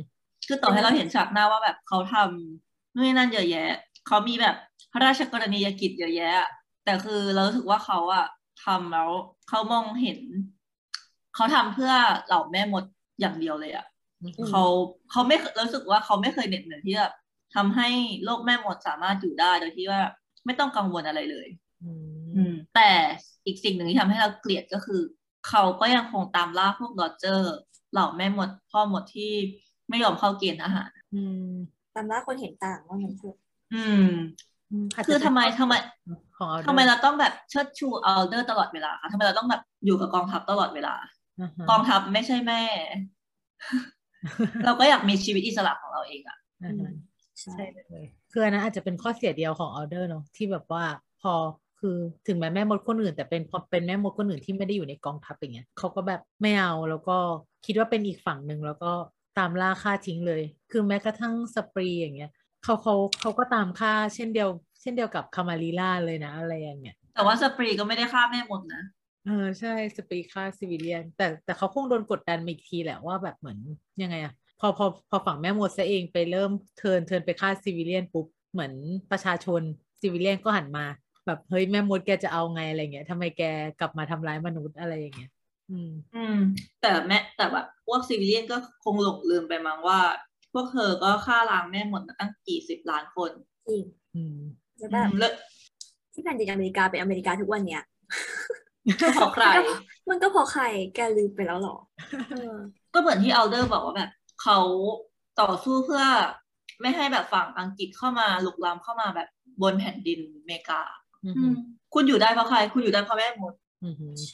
[0.47, 3.71] คือต่อให้เราเห็นฉากหน้าว่าแบบเขาทำนู่นนนั่นเยอะแยะ
[4.07, 4.57] เขามีแบบ
[4.93, 6.47] พระราชกรณียกิจเยอะแยะ
[6.85, 8.27] แต่คือเรารู้สึกว่าเขาอะ
[8.65, 9.11] ทำแล้ว
[9.49, 10.19] เขามองเห็น
[11.35, 11.93] เขาทำเพื่อ
[12.27, 12.85] เหล่าแม่มด
[13.21, 13.87] อย่างเดียวเลยอะ
[14.23, 14.63] อือหือเขา
[15.11, 17.13] เขาไม่เคยรู้สึกว่าเขาไม่เคยเหน็ดเหนื่อยที่แบบ
[17.55, 17.89] ทำให้
[18.25, 20.01] โลกแม่มดสามารถอยู่ได้โดยที่ว่า
[20.47, 21.47] ไม่ต้องกังวลอะไรเลย
[21.83, 21.91] อื
[22.35, 22.91] อืมมแต่
[23.47, 25.01] อีกสิ่งหนึ่งที่ทำให้เราเกลียดก็คือ
[25.49, 27.53] เขาก็ยังคงตามล่าพวก Dodger
[27.93, 29.33] เหล่าแม่มดพ่อมดที่
[29.93, 31.53] ไม่ยอมเข้าเกณฑ์ทหาร อืม
[31.95, 33.37] ตามล่าคนเห็นต่างว่ามันเถอะ
[33.75, 34.07] อืม
[34.71, 35.75] อืมอาจจะคือทำไมทำไม
[36.37, 40.95] ของเอาทำไมเราต้องแบบเชิดชูอัลเดอร์ตลอดเวลาคะทำไมเราต้องแบบอยู่กับกองทัพตลอดเวลา
[41.41, 42.63] อ่าฮะกองทัพไม่ใช่แม่
[44.65, 46.93] เราก็อยากมีชีวิตอิสระของเราเองอะอ่าฮะ
[47.41, 50.85] ใช่ใช่เลยคืออันนั้นอาจจะเป็นข้อเสียเดียวของอัลเดอร์เนาะที่แบบว่า
[51.23, 51.33] พอ
[51.81, 51.97] คือ
[52.27, 57.17] ถึงแม้แม่มดคนอื่น แต่เป็นพอเป็นแม่มดคนอื่นที่ไม่ได้อยู่ในกองทัพอย่างเงี้ยเขาก็แบบไม่เอาแล้วก็
[57.67, 58.93] คิดว่าเป็นอีกฝั่งหนึ่งแล้วก็
[59.39, 62.31] ตามล่าฆ่าทิ้งเลย คือแม้กระทั่งสปรีอย่างเงี้ย
[62.65, 64.49] เขาเขาเขาก็ตามฆ่าเช่นเดียว
[64.81, 68.83] เช่นเดียวกับคามารีล่าเลยนะอะไรอย่างเงี้ย แต่ว่าสปรีก็ไม่ได้ฆ่าแม่มดนะ
[69.27, 73.59] เออใช่สปรีฆ่าซิวิเลียน แต่แต่เขาคงโดนกดดันมาอีกทีแหละว่าแบบเหมือน
[74.03, 78.73] ยังไงอะพอพอพอฝั่งแม่มดซะเองไปเริ่มturn turn ไปฆ่า civilian ปุ๊บเหมือน
[79.11, 79.63] ประชาชน
[80.01, 80.87] civilian ก็หันมา
[81.27, 83.43] แบบเฮ้ยแม่มดแกจะเอาไงอะไรเงี้ยทำไมแก
[83.81, 85.31] กลับมาทำร้ายมนุษย์อะไรอย่างเงี้ย
[85.73, 86.37] อืมอืม
[86.81, 90.01] แต่แม่แต่แบบพวก civilian ก็คงหลงลืมไปมั้งว่า
[90.53, 93.31] พวกเธอก็ฆ่าล้างแม่มดมาตั้งกี่สิบล้านคน
[93.69, 93.83] จริง
[94.15, 94.39] อืม
[94.79, 95.33] แล้วอืแบบมแล้ว
[96.13, 97.83] ที่แผ่นดินอเมริกาเป็นอเมริกาทุกวันเนี้ย
[99.15, 99.47] เพราะใคร
[100.09, 101.77] มันก็เพราะใครแกลืมไปแล้วเหรอ
[102.31, 102.57] เออ
[102.95, 104.11] ก็เหมือนที่อัลเดอร์บอกว่าแบบ
[104.43, 104.59] เขา
[105.41, 106.05] ต่อสู้เพื่อ
[106.81, 109.29] ไม่ให้แบบฝั่งอังกฤษเข้ามาลุกล้ำเข้ามาแบบ
[109.63, 110.81] บนแผ่นดินอเมริกา
[111.25, 111.55] อืมอืม
[111.95, 113.62] คุณอยู่ได้เพราะใคร คุณอยู่ได้เพราะแม่มดอืม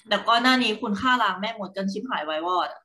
[0.09, 2.83] แต่ก่อนหน้านี้คุณฆ่าล้างแม่มดจนชิบหายวายวอดอะ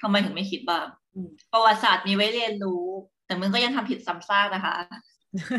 [0.00, 2.84] ทำไมถึงไม่คิดบ้างอืมประวัติศาสตร์มีไว้เรียนรู้
[3.26, 4.74] แต่มันก็ยังทำผิดซ้ำซากนะคะ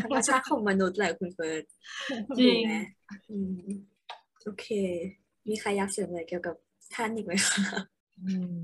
[0.04, 1.64] ธรรมชาติของมนุษย์แหละคุณเฟิร์ส
[2.38, 2.74] จริงถูกไหม
[3.30, 3.58] อืม
[4.42, 4.66] โอเค
[5.48, 6.56] มีใครอยากเสริมอะไรเกี่ยวกับ
[6.94, 7.58] ท่านอีกไหมคะ
[8.22, 8.62] อืม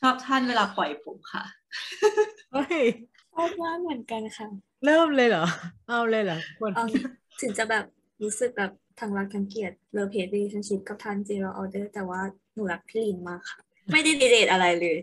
[0.00, 1.44] ชอบท่านเวลาปล่อยผมค่ะ
[2.52, 2.78] เฮ้ย
[3.34, 4.48] ชอบมากเหมือนกันค่ะ
[4.84, 5.44] เริ่มเลยเหรอ
[5.88, 6.84] เอาเลยเหรอคนเอา
[7.40, 7.84] ถึงจะแบบ
[8.22, 12.20] รู้สึกแบบ ทั้งรักทั้งเกลียดเลิฟเพจ relationship กับท่าน general อัลเดอร์แต่ว่า
[12.54, 13.58] หนูรักพี่ลินมากค่ะ
[13.92, 14.96] ไม่ได้ relate อะไรเลย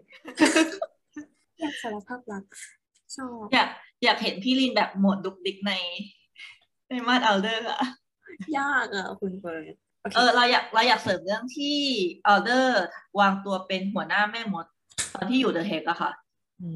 [1.60, 2.44] อยากสารภาพรัก
[3.16, 3.70] ชอบอยาก
[4.04, 5.74] อยากเห็นพี่ลินแบบโหมดดุกดิกใน
[6.90, 7.82] ในมาดอัลเดอร์อะ
[8.58, 11.78] ยากอะคุณเฟิร์สโอเคเออเราอยากเราอยากเสริมเรื่องที่
[12.28, 12.84] อัลเดอร์
[13.20, 14.66] วางตัวเป็นหัวหน้าแม่มด
[15.16, 16.12] ตอนที่อยู่เดอะเฮกอะค่ะ
[16.62, 16.70] อื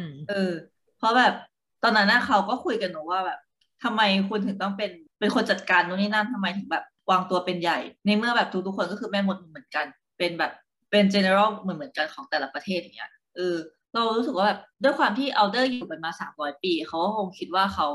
[0.00, 0.52] มเออ
[0.98, 1.34] เพราะแบบ
[1.82, 3.38] ตอนนั้นน่ะเขาก็คุยกันหนูว่าแบบ
[3.82, 9.86] ทำไมคุณถึงต้องเป็น เป็นคนจัดการนู่นนี่นั่นทำไมถึงแบบวางตัวเป็นใหญ่ ในเมื่อแบบทุกๆคนก็คือแม่มดเหมือนกัน
[10.18, 10.52] เป็นแบบ
[10.90, 13.56] เป็น general เหมือนเหมือนกันของแต่ละประเทศอย่างเงี้ยเออ
[13.94, 17.88] เรารู้สึกว่าแบบด้วยความที่อัลเดอร์อยู่กันมาสามร้อยปี เขาก็คงคิดว่าเขา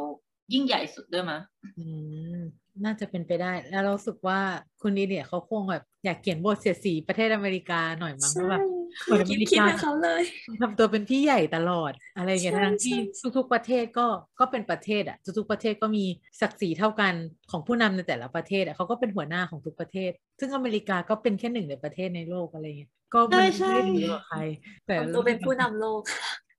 [0.53, 1.41] ยิ่งใหญ่สุดด้วยมั้ย
[2.83, 4.39] น่าจะเป็นไปได้ แล้วเรารู้สึกว่า
[4.81, 8.63] คุณดีเนี่ยเขาคงแบบอยากเขียนบทเสียดสีประเทศอเมริกาหน่อยมั้งใช่ว่าแบบ
[9.05, 10.23] คุยคิดคิดเหมือนเขาเลย
[10.61, 14.07] ทำตัวเป็นพี่ใหญ่ตลอดอะไรอย่างเงี้ยใช่ทั้งที่ใช่ทุกๆประเทศก็
[14.39, 16.05] ก็เป็นประเทศอะทุกๆประเทศก็มี
[16.41, 17.13] ศักดิ์ศรีเท่ากัน
[17.51, 24.39] ของผู้นำในแต่ละประเทศอะเขาก็เป็นหัวหน้าของทุกประเทศ ซึ่งอเมริกาก็เป็นแค่หนึ่งในประเทศในโลกอะไรเงี้ยก็ไม่ใช่ไม่ได้ใช่ดีกว่าใคร
[24.85, 26.01] แต่ทำตัวเป็นผู้นำโลก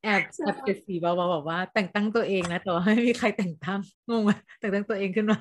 [0.05, 5.39] แอบใช่แอบเสียดสีเบาๆบอกว่า แต่งตั้งตัวเองนะแต่ว่าไม่มีใครแต่งตั้งงงไหมแต่งตั้งตัวเองขึ้นมา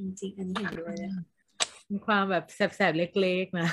[0.00, 1.24] จริงๆอันนี้เห็นด้วยเลยค่ะ
[1.90, 3.68] มีความแบบแสบๆเล็กๆนะ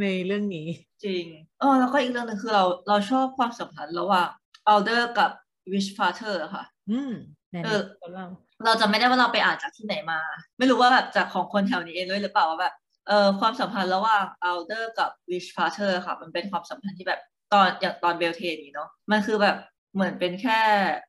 [0.00, 0.68] ในเรื่องนี้
[1.04, 1.24] จริง
[1.60, 4.28] เออแล้วก็อีกเรื่องหนึ่งคือเราเราชอบความสัมพันธ์ระหว่าง
[4.68, 5.30] อัลเดอร์กับ
[5.72, 7.12] Witchfather ค่ะ อืม
[7.50, 8.24] แน่เออๆเรา
[8.64, 10.18] เราจำไม่ได้ว่าเราไปอ่านจากที่ไหนมา
[10.58, 12.74] ไม่รู้ว่าแบบจากของคนแถวนี้เองด้วยหรือเปล่าว่าแบบ
[13.08, 17.20] เออความสัมพันธ์ระหว่างอัลเดอร์กับ Witchfather ค่ะ มันเป็นความสัมพันธ์ที่แบบ
[17.52, 19.56] ตอนอย่างตอน Beltane นี้เนาะมันคือแบบ
[19.94, 20.60] เหมือนเป็นแค่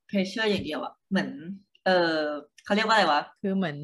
[0.07, 1.29] pleasure อย่างเดียวอะเหมือน
[1.85, 2.17] เออ
[2.65, 3.77] เขาเรียกว่าอะไรวะ คือเหมือน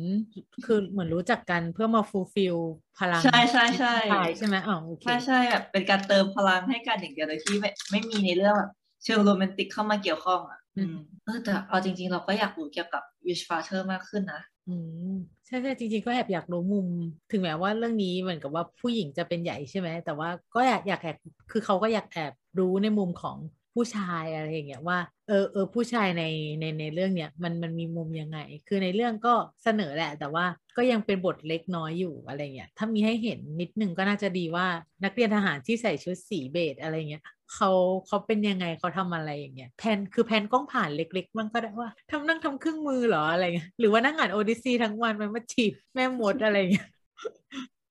[0.66, 2.56] คือเหมือนรู้จักกันเพื่อมา fulfill
[2.98, 8.72] พลัง ใช่ใช่ใช่ชาร์จใช่ไหมอ๋อโอเคใช่ใช่แบบเป็นการเติมพลังให้กันอย่างเดียวโดยที่ไม่ไม่มีในเรื่องแบบ
[9.04, 14.76] เชิงโรแมนติกเข้ามาเกี่ยวข้องอะอืมเออแต่เอาจริง ๆ เราก็อยากรู้เกี่ยวกับ Witchfather มากขึ้นนะอื
[15.12, 16.88] มใช่ใช่จริง ๆ ก็แอบอยากรู้มุม
[17.32, 21.18] ถึงแม้ว่าเรื่องนี้เหมือนกับว่าผู้หญิงจะเป็นใหญ่ใช่ไหมแต่ว่าก็อยากอยากแอบ
[21.52, 23.38] คือเขาก็อยากแอบรู้ในมุมของ
[23.76, 26.24] ผู้ชายอะไรอย่างเงี้ยว่าเออเออผู้ชายใน
[26.60, 30.46] ในในเรื่องเนี้ยมันมันมีมุมยังไง คือในเรื่องก็เสนอแหละ แต่ว่า
[30.78, 34.68] ก็ยังเป็นบทเล็กน้อยอยู่อะไรเงี้ยถ้ามีให้เห็นนิดนึงก็น่าจะดีว่า
[35.04, 37.72] นักเรียนทหารที่ใส่ชุดสีเบจอะไรเงี้ยเขา
[38.08, 46.90] เขาเป็นยังไงเขาทำอะไรอย่างเงี้ยแผนคือแผนกล้องผ่านเล็ก ๆ มันก็ได้ว่าทำนั่งทำเครื่องมือเหรออะไรเงี้ยหรือว่านั่งอ่านโอดิซีทั้งวันมันมาจีบแม่มดอะไรเงี้ย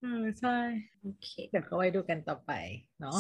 [0.00, 0.56] เออใช่
[1.00, 2.52] โอเคเดี๋ยวก็ไว้ดูกันต่อไป
[3.00, 3.18] เนาะ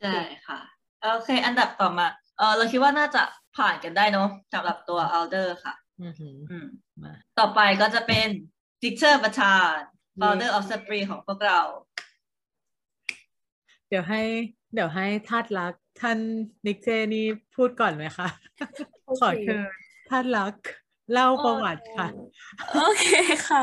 [0.00, 0.60] ใช่ค่ะ
[1.02, 2.06] โอเค อันดับต่อมา
[2.38, 3.22] เออเราคิดว่าน่าจะ
[3.56, 6.66] ผ่านกันได้เนาะสำหรับตัว Elder ค่ะ อือหืออืม
[7.02, 8.28] มาต่อไปก็จะเป็น
[8.82, 9.74] Dictor ประธาน
[10.20, 11.60] Founder of Spring ของพวกเรา
[13.88, 14.22] เดี๋ยวให้
[14.74, 16.18] เดี๋ยวให้ทาดรักท่าน
[16.66, 18.28] นิกเจนี่พูดก่อนไหมคะ
[19.20, 19.62] ขอเชิญ
[20.10, 20.54] ทาดรัก
[21.12, 22.08] เล่าประวัติค่ะ
[22.74, 23.06] โอเค
[23.48, 23.62] ค่ะ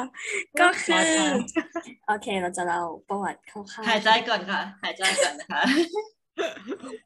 [0.62, 1.10] ก็คือ
[1.56, 1.65] ค่ะ
[2.08, 5.62] โอเคเราจะเล่าประวัติคร่าวๆหายใจก่อนค่ะ หายใจก่อนนะคะ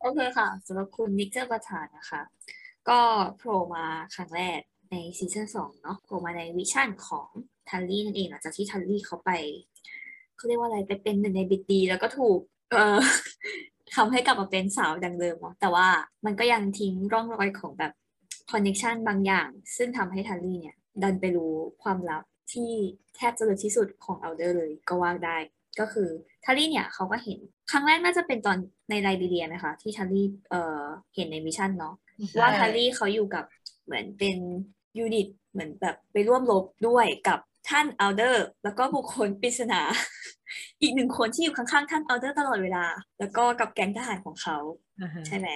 [0.02, 2.22] โอเคค่ะสำหรับคุณ Nicte Batan นะคะ
[2.90, 3.00] ก็
[3.38, 4.60] โผล่มาครั้งแรก
[4.92, 7.28] ในซีซั่นสองเนาะโผล่มาใน vision ของ
[7.70, 9.32] ทัลลี่นั่นเองหลังจากที่ทัลลี่เขาไป
[10.36, 12.40] เขาเรียกว่าอะไรไปเป็นหนึ่งใน biddy แล้วก็ถูก
[12.72, 13.00] เอ่อ
[13.96, 15.88] ทำให้กลับมาเป็นสาวดังเดิมเนาะแต่ว่า
[16.26, 17.94] มันก็ยังทิ้งร่องรอยของแบบ
[18.52, 22.72] connection บางอย่าง ซึ่งทำให้ทัลลี่เนี่ย ดันไปรู้ความลับที่
[23.16, 25.38] แทบจะลึกที่สุดของอัลเดอร์เลยก็ว่าได้
[25.80, 26.10] ก็คือ
[26.44, 27.40] ทัลลี่เนี่ยเขาก็เห็น
[27.72, 28.58] ครั้งแรกน่าจะเป็นตอน
[28.90, 30.84] ในไลบีเรียนะคะที่ทัลลี่เอ่อ
[31.16, 31.94] เห็นใน vision เนาะ
[32.32, 33.44] ใช่ว่าทัลลี่เขาอยู่กับ
[33.86, 34.38] เหมือนเป็น
[34.98, 39.82] unit เหมือนแบบไปร่วมรบด้วยกับท่านอัลเดอร์ แล้วก็บุคคลปริศนา
[40.82, 42.86] อีกหนึ่งคนที่อยู่ข้างๆท่านอัลเดอร์ตลอดเวลา
[43.20, 44.58] แล้วก็กับแก๊งทหารของเขา
[45.02, 45.48] อ่าฮะใช่ไหม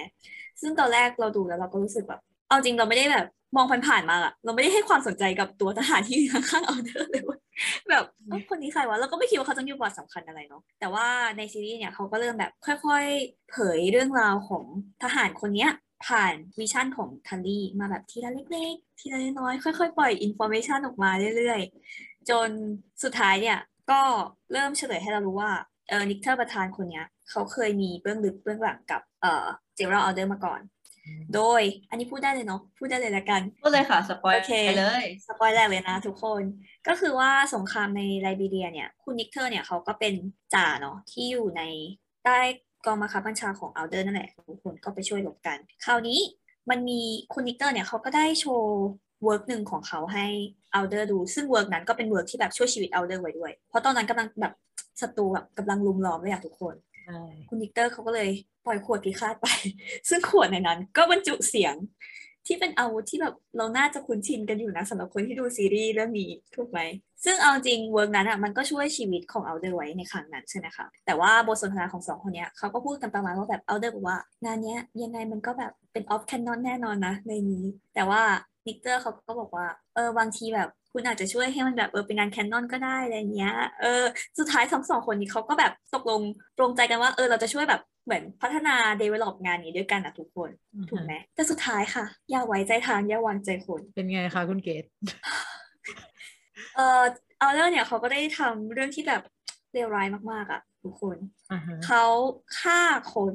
[0.60, 3.26] ซึ่งตอนแรกเราดูแล้วเราก็รู้สึกแบบเอาจริงเราไม่ได้แบบ
[3.56, 7.40] มองผ่านๆมาอะเราไม่ได้ให้ความสนใจกับตัวทหารที่อยู่ข้างๆอัลเดอร์เลยเว้ย
[7.88, 14.64] แบบเอ้าคนนี้ใครวะเราก็ไม่คิดว่าเขาจะมีบทสำคัญอะไรเนาะแต่ว่าในซีรีส์เนี่ยเขาก็เริ่มแบบค่อย ๆ เผยเรื่องราวของ
[15.02, 15.70] ทหารคนเนี้ย
[16.06, 22.48] ผ่าน vision ของทัลลี่มาแบบทีละเล็กๆ ทีละน้อยๆค่อยๆ ปล่อย information ออกมาเรื่อยๆ จน
[23.02, 23.58] สุดท้ายเนี่ย
[23.90, 24.02] ก็
[24.52, 25.52] เริ่มเฉลยให้เรารู้ว่า
[25.88, 30.60] เออ Nicte Batan คนเนี้ยเขาเคยมีเบื้องลึกเบื้องหลังกับเอ่อ General Alder มาก่อน
[31.34, 36.42] โดย อันนี้พูดได้เลยเนาะพูดได้เลยละกันพูดเลยค่ะ spoil โอเคไปเลย spoil แรกเลยนะทุกคน
[36.88, 40.14] ก็คือว่าสงครามในไลบีเรียเนี่ย คุณ Nicte เนี่ยเขาก็เป็น
[40.54, 41.62] จ่าเนาะที่อยู่ใน
[42.24, 42.38] ใต้
[42.86, 46.20] กองบังคับบัญชาของอัลเดอร์นั่นแหละทุกคนก็ไปช่วยรบกัน คราวนี้
[46.70, 47.00] มันมี
[47.32, 48.74] คุณ Nicte เนี่ยเขาก็ได้โชว์
[49.24, 50.26] work หนึ่งของเขาให้
[50.74, 54.52] อัลเดอร์ดู ซึ่ง work นั้นก็เป็น work ที่แบบช่วยชีวิตอัลเดอร์ไว้ด้วย เพราะตอนนั้นกำลังแบบ
[55.00, 58.30] ศัตรูแบบกำลังรุมล้อมเลยอะทุกคนใช่คุณ Nicte เขาก็เลย
[58.66, 59.46] ปล่อยขวดพิฆาตไป
[60.08, 61.74] ซึ่งขวดในนั้น ก็บรรจุเสียง
[62.46, 66.80] ที่เป็นอาวุธที่แบบเราน่าจะคุ้นชินกันอยู่นะสำหรับคนที่ดูซีรีส์เรื่องนี้ถูกไหม
[67.24, 78.22] ซึ่งเอาจริง work นั้นอะมันก็ช่วยชีวิตของอัลเดอร์ไว้ในครั้งนั้นใช่ไหมคะ แต่ว่าบทสนทนาของสองคนเนี้ยเขาก็พูดกันประมาณว่าแบบอัลเดอร์บอกว่างานเนี้ยยังไงมันก็แบบเป็น off canon แน่นอนนะในนี้ แต่ว่า
[78.66, 84.04] Nicte เขาก็บอกว่าเออบางทีแบบคุณอาจจะช่วยให้มันแบบเออเป็นงาน canon ก็ได้อะไรเงี้ยเออ
[84.38, 86.20] สุดท้ายทั้งสองคนนี้เขาก็แบบตกลง
[86.58, 94.84] ตรงใจกันว่าเออเราจะช่วยแบบ เหมือนพัฒนา develop งานนี้ด้วยกันนะทุกคนอือฮะถูกไหมแต่สุดท้ายค่ะ อย่าไว้ใจทาง อย่าวางใจคน เป็นไงคะคุณเกด
[96.76, 97.02] เอออัล
[97.38, 99.22] เดอร์เนี่ยเขาก็ได้ทำเรื่องที่แบบ
[99.72, 101.16] เลวร้ายมากๆอะทุกคน
[101.52, 102.04] อ่าฮะเขา
[102.60, 102.80] ฆ่า
[103.14, 103.34] คน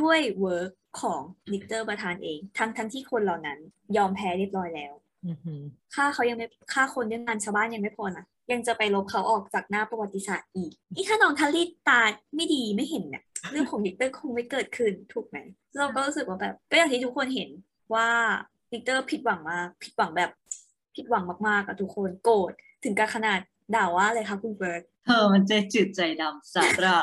[0.00, 0.70] ด้วย work
[1.00, 1.20] ของ
[1.52, 3.58] Nicte Batan เอง ทั้งทั้งที่คนเหล่านั้น
[3.96, 4.92] ยอมแพ้เรียบร้อยแล้ว
[5.26, 5.60] อือหือ
[5.94, 12.00] ฆ่าเขายังไม่ฆ่าคนด้วยงานชาวบ้านยังไม่พอนะยังจะไปลบเขาออกจากหน้าประวัติศาสตร์อีก นี่ถ้าน้องทัลลี่ตา
[12.36, 15.36] ไม่ดีไม่เห็นเนี่ยเรื่องของ Nicte คงไม่เกิดขึ้นถูกไหม
[15.78, 17.48] เราก็รู้สึกว่าแบบก็อย่างที่ทุกคนเห็น
[17.94, 18.08] ว่า
[18.72, 20.30] Nicte ผิดหวังมากผิดหวังแบบ
[20.94, 22.52] ผิดหวังมากๆอะทุกคนโกรธ
[22.84, 23.40] ถึงกับขนาด
[23.74, 26.98] ด่าว่าเลยค่ะคุณเบิร์ด เธอมันใจจืดใจดำซาร่า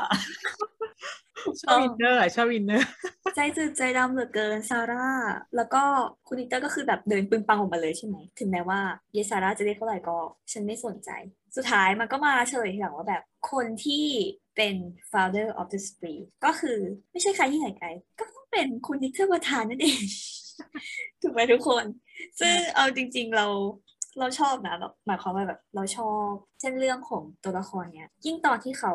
[1.62, 2.88] ชอบ inner อะชอบ inner
[3.36, 5.10] ใจจืดใจดำเหลือเกินซาร่า
[5.56, 5.84] แล้วก็
[6.28, 8.80] คุณ Nicte ก็คือแบบเดินปึงปังออกมาเลยใช่ไหมถึงแม้ว่า
[9.14, 10.18] เยซาร่าจะเรียกเท่าไหร่ก็
[10.52, 11.10] ฉันไม่สนใจ
[11.56, 14.06] สุดท้ายมันก็มาเฉลยทีหลังว่าแบบคนที่
[14.56, 14.76] เป็น
[15.12, 16.78] founder of the Spree ก็คือ
[17.12, 17.88] ไม่ใช่ใครที่ไหนไกล
[18.20, 20.02] ก็ต้องเป็นคุณ Nicte Batan นั่นเอง
[21.22, 21.86] ถูกไหมทุกคน
[22.40, 23.48] ซึ่งเอาจริง ๆ เรา
[24.20, 28.94] เราชอบนะแบบหมายความว่าแบบเราชอบเส้นเรื่องของตัวละครเนี้ยยิ่งตอนที่เขา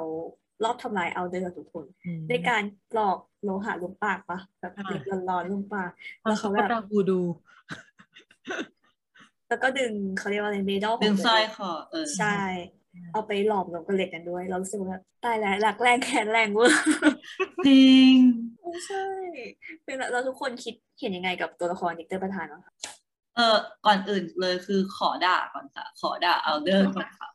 [0.64, 5.90] รอบทำลายเอาเดอร์ทุกคนอืมด้วยการปลอกโลหะลงปากปะแบบอ่าเด็กร้อนๆลงปาก
[6.28, 7.20] แล้วเขาก็แบบตาบูดู
[9.48, 12.38] แล้วก็ดึงเขาเรียกว่าอะไรเมดัลขดึองงตัวสร้อยเองคอเออใช่
[13.12, 16.82] เอาไปหลอมลงกับเหล็กกันด้วย เรารู้สึกว่าตายแล้วรักแรงแค้นแรงเวอร์
[17.66, 18.14] จริง
[18.70, 19.06] ไม่ใช่
[19.84, 22.62] เป็นเราทุกคนคิดเห็นยังไงกับตัวละครนิกเตอร์ประธานวะ
[23.36, 27.28] เออก่อนอื่นเลยคือขอด่าก่อนค่ะ ขอด่าเอาเดอร์ก่อนค่ะ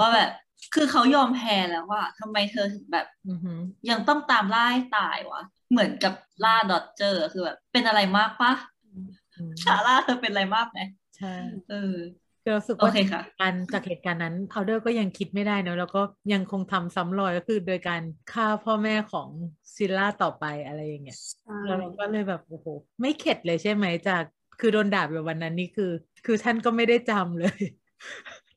[0.00, 0.30] ว่าแบบ
[0.74, 8.52] คือเขายอมแพ้แล้วว่าทำไมเธอถึงแบบอือหือยังต้องตามล่าให้ตายวะเหมือนกับล่าดอดเจอร์คือแบบ เป็นอะไรมากปะ
[8.84, 10.78] อืมซาร่าเธอเป็นอะไรมากไหม
[11.16, 11.34] ใช่
[11.70, 11.94] เออ
[12.42, 19.28] คือรู้สึกโอว่าเคค่ะการจากเหตุการณ์นั้นเอาเดอร์ก็ยังคิดไม่ได้เนอะแล้วก็ยังคงทำซ้ำรอยก็คือโดยการฆ่าพ่อแม่ของ
[19.74, 22.66] ซิลล่าต่อไปอะไรอย่างเงี้ยใช่แล้วเราก็เลยแบบโอ้โห
[23.00, 24.24] ไม่เข็ดเลยใช่ไหมจาก
[24.60, 25.90] คือโดนด่าแบบวันนั้นนี่คือ
[26.26, 27.60] คือท่านก็ไม่ได้จำเลย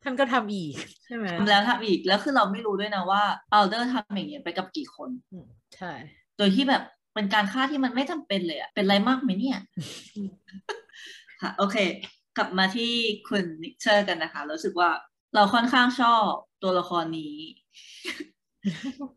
[0.04, 0.74] ท่านก็ทำอีก
[1.06, 5.92] ใช่ไหมทำแล้วทำอีกแล้วคือเราไม่รู้ด้วยนะว่าอัลเดอร์ทำอย่างเงี้ยไปกับกี่คนอืมใช่
[6.38, 6.84] โดยที่แบบ
[7.14, 9.60] เป็นการฆ่าที่มันไม่จำเป็นเลยอะเป็นไรมากไหมเนี่ย
[11.42, 11.78] ค่ะโอเค
[12.38, 12.92] กลับมาที่
[13.28, 14.90] คุณ Nicte กันนะคะรู้สึกว่า
[15.36, 16.28] เราค่อนข้างชอบ
[16.64, 17.36] ตัวละครนี้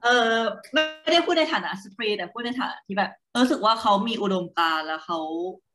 [0.05, 0.37] เออ
[0.73, 5.19] ไม่ไม่ได้พูดในฐานะ Spree แต่พูดในฐานะที่แบบรู้สึกว่าเขามีอุดมการณ์แล้วเขา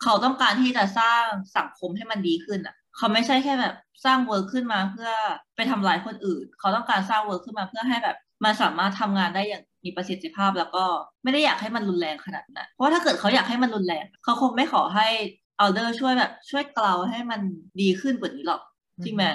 [0.03, 1.23] เขาต้องการที่จะสร้าง
[1.57, 5.09] สังคมให้มันดีขึ้นอะเขาไม่ใช่แค่แบบสร้าง work ขึ้นมาเพื่อ
[5.55, 10.83] ไปทำลายคนอื่น เขาต้องการสร้าง work ขึ้นมาเพื่อให้แบบมันสามารถทำงานได้อย่างมีประสิทธิภาพแล้วก็
[11.23, 15.07] ไม่ได้อยากให้มันรุนแรงขนาดนั้นเพราะว่าถ้าเกิดเขาอยากให้มันรุนแรงเขาคงไม่ขอให้
[15.59, 17.41] Alder ช่วยแบบ ช่วยเกลาให้มัน
[17.81, 18.61] ดีขึ้นกว่านี้หรอก
[19.03, 19.25] จริงไหม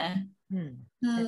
[0.53, 0.69] อืม
[1.01, 1.25] คือ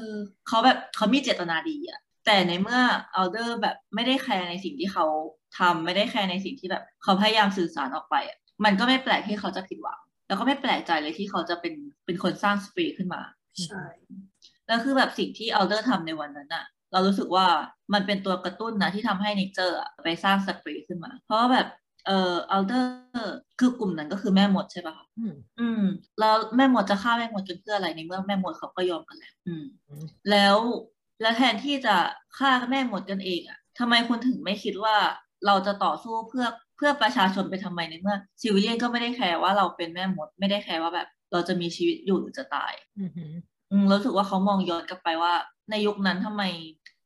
[0.49, 2.81] เขาแบบเขามีเจตนาดีอะ แต่ในเมื่อ
[3.17, 5.07] Alder แบบไม่ได้แคร์ในสิ่งที่เขา
[5.59, 13.23] ทำไม่ได้แคร์ในสิ่งที่แบบ เขาพยายามสื่อสารออกไปอะมันก็ไม่แปลกที่เขาจะผิดหวัง แล้วก็ไม่แปลกใจเลยที่เขาจะเป็นเป็นคนสร้าง Spree ขึ้นมา
[13.65, 13.85] ใช่
[14.67, 17.47] แล้วคือแบบสิ่งที่ Alder ทำในวันนั้นอะเรารู้สึกว่า
[17.95, 21.67] มันเป็นตัวกระตุ้นนะที่ทำให้ Nicte อะไปสร้าง Spree ขึ้นมา เพราะว่าแบบ
[22.07, 25.83] เอ่อ Alder คือกลุ่มนั้นก็คือแม่มดใช่ปะคะอืมอืม
[26.21, 30.57] แล้วแม่มดจะฆ่าแม่มดกันเพื่ออะไรในเมื่อแม่มดเขาก็ยอมกันแล้ว อืมอืมแล้ว
[31.21, 31.97] แล้วแทนที่จะ
[32.39, 34.97] ฆ่าแม่มดกันเองอะทำไมคุณถึงไม่คิดว่า
[35.47, 36.47] เราจะต่อสู้เพื่อ
[36.77, 43.33] เพื่อประชาชนไปทำไมในเมื่อซิวิเลียนก็ไม่ได้แคร์ว่าเราเป็นแม่มด ไม่ได้แคร์ว่าแบบ เราจะมีชีวิตอยู่หรือจะตาย อือหือ
[43.71, 45.33] อืมรู้สึกว่าเขามองย้อนกลับไปว่า
[45.71, 46.43] ในยุคนั้นทำไม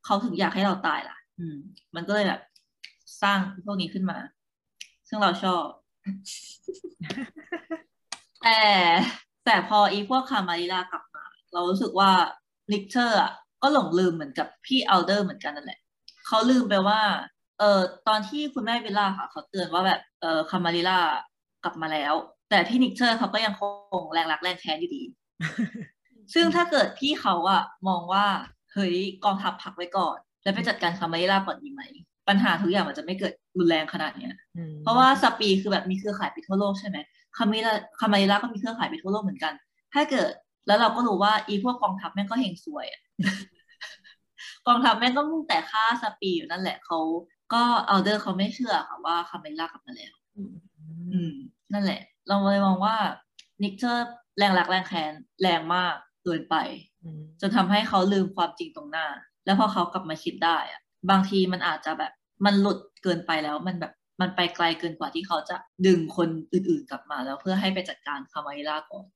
[0.05, 1.57] เขาถึงอยากให้เราตายล่ะ อืม
[1.95, 2.41] มันก็เลยแบบ
[3.23, 4.19] สร้างพวกนี้ขึ้นมา
[5.09, 5.65] ซึ่งเราชอบ
[8.43, 8.61] แต่
[9.45, 12.11] แต่พออีพวก Camarilla กลับมา เรารู้สึกว่า
[12.73, 13.33] ลิกเชอร์อะ
[13.67, 15.81] ก็หลงลืมเหมือนกับพี่ Alder เหมือนกันนั่นแหละ
[16.27, 17.01] เขาลืมไปว่า
[17.59, 20.99] เอ่อตอนที่คุณแม่ Willa ค่ะเขาเตือนว่าแบบเอ่อ Camarilla
[21.65, 22.15] กลับมาแล้ว
[22.51, 23.63] แต่พี่ Nicte เขาก็ยังค
[24.01, 25.03] งแรงรักแรงแค้นอยู่ดี
[26.35, 28.27] ซึ่งถ้าเกิดพี่เขาอะมองว่า
[28.73, 31.83] เฮ้ยกองทัพพักไว้ก่อน แล้วไปจัดการ Camarilla ก่อนดีไหม
[32.29, 36.99] ปัญหาทุกอย่างมันจะไม่เกิดรุนแรงขนาดเนี้ยอืมเพราะว่า Spree คือแบบมีเครือข่ายไปทั่วโลกใช่ไหม
[37.37, 39.53] Camarilla Camarilla ก็มีเครือข่ายไปทั่วโลกเหมือนกัน
[39.95, 40.31] ถ้าเกิด
[40.67, 43.03] แล้วเราก็รู้ว่าอีพวกกองทัพแม่งก็เฮงซวยอะ
[44.67, 46.99] กองทัพแม่งก็มุ่งแต่ฆ่า Spree อยู่นั่นแหละเขา
[47.53, 50.53] ก็ Alder เขาไม่เชื่อค่ะว่า Camarilla กลับมาแล้วอืม
[51.13, 51.35] อืม
[51.73, 52.97] นั่นแหละ เราเลยมองว่า
[53.63, 54.07] Nicte
[54.39, 56.57] แรงรักแรงแค้นแรงมากเกินไป
[57.03, 59.07] อืมจนทำให้เขาลืมความจริงตรงหน้า
[59.45, 62.13] แล้วพอเขากลับมาคิดได้อะบางทีมันอาจจะแบบ
[62.45, 69.07] มันหลุดเกินไปแล้วมันแบบมันไปไกลเกินกว่าที่เขาจะดึงคนอื่นๆกลับมาแล้วเพื่อให้ไปจัดการ Camarilla ก่อน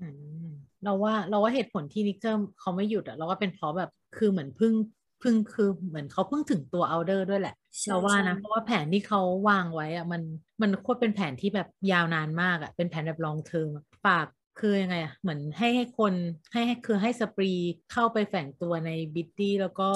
[0.00, 0.08] อื
[0.45, 0.45] ม
[0.84, 4.74] เราว่าเราว่าเหตุผลที่ Nicte เขาไม่หยุดอะเราว่าเป็นเพราะแบบคือเหมือนเพึ่ง
[5.20, 10.22] เพึ่งคือเหมือนเขาเพิ่งถึงตัว Alder ด้วยแหละใช่เราว่านะใช่เพราะว่าแผนที่เขาวางไว้อะมัน
[10.62, 14.26] มันควรเป็นแผนที่แบบยาวนานมากอะเป็นแผนแบบ long term มาก
[14.60, 16.14] คือยังไงอะเหมือนให้ให้คน
[16.52, 17.52] ให้ให้คือให้สปรี
[17.92, 19.88] เข้าไปแฝงตัวในบิตตี้แล้วก็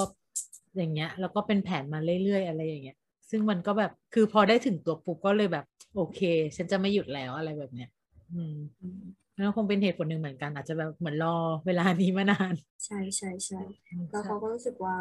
[0.77, 2.97] อย่างเงี้ย แล้วก็เป็นแผนมาเรื่อยๆ อะไรอย่างเงี้ย
[3.29, 5.65] ซึ่งมันก็แบบคือพอได้ถึงตัวปุ๊บก็เลยแบบ
[5.95, 6.19] โอเค
[6.55, 7.89] ฉันจะไม่หยุดแล้วอะไรแบบเนี้ย
[8.33, 9.01] อืมอืม
[9.41, 12.53] นั่นคงเป็นเหตุผลหนึ่งเหมือนกัน อาจจะแบบเหมือนรอเวลานี้มานาน
[12.85, 14.95] ใช่ใช่ใช่อืมแล้วเขาก็รู้สึกว่า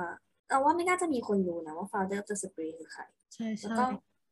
[0.48, 3.02] เราว่าไม่น่าจะมีคนรู้นะว่า founder of the spree คือใคร
[3.34, 3.84] ใช่แล้วใช่ก็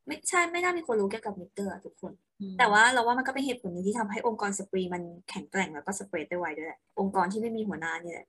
[0.06, 8.26] ไม่ใช่ไม่น่ามีคนรู้เกี่ยวกับมิเตอร์ทุกคนอืมแต่ว่าเราว่ามันก็เป็นเหตุผลหนึ่งที่ทำให้องค์กรสปรีมันแข็งแกร่งแล้วก็สเปรดได้ไวด้วยแหละองค์กรที่ไม่มีหัวหน้านี่แหละ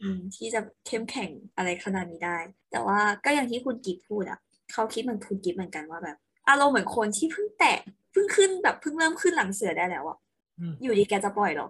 [0.00, 2.38] อืมที่จะเข้มแข็งอะไรขนาดนี้ได้
[2.70, 4.38] แต่ว่าก็อย่างที่คุณกิฟพูดอะ
[4.72, 6.16] เขาคิดเหมือนคุณกิฟเหมือนกันว่าแบบ
[6.48, 7.78] อารมณ์เหมือนคนที่เพิ่งแตะ
[8.12, 10.18] เพิ่งขึ้นแบบเพิ่งเริ่มขึ้นหลังเสือได้แล้วอะ
[10.60, 11.68] อืมอยู่ดีแกจะปล่อยเหรอ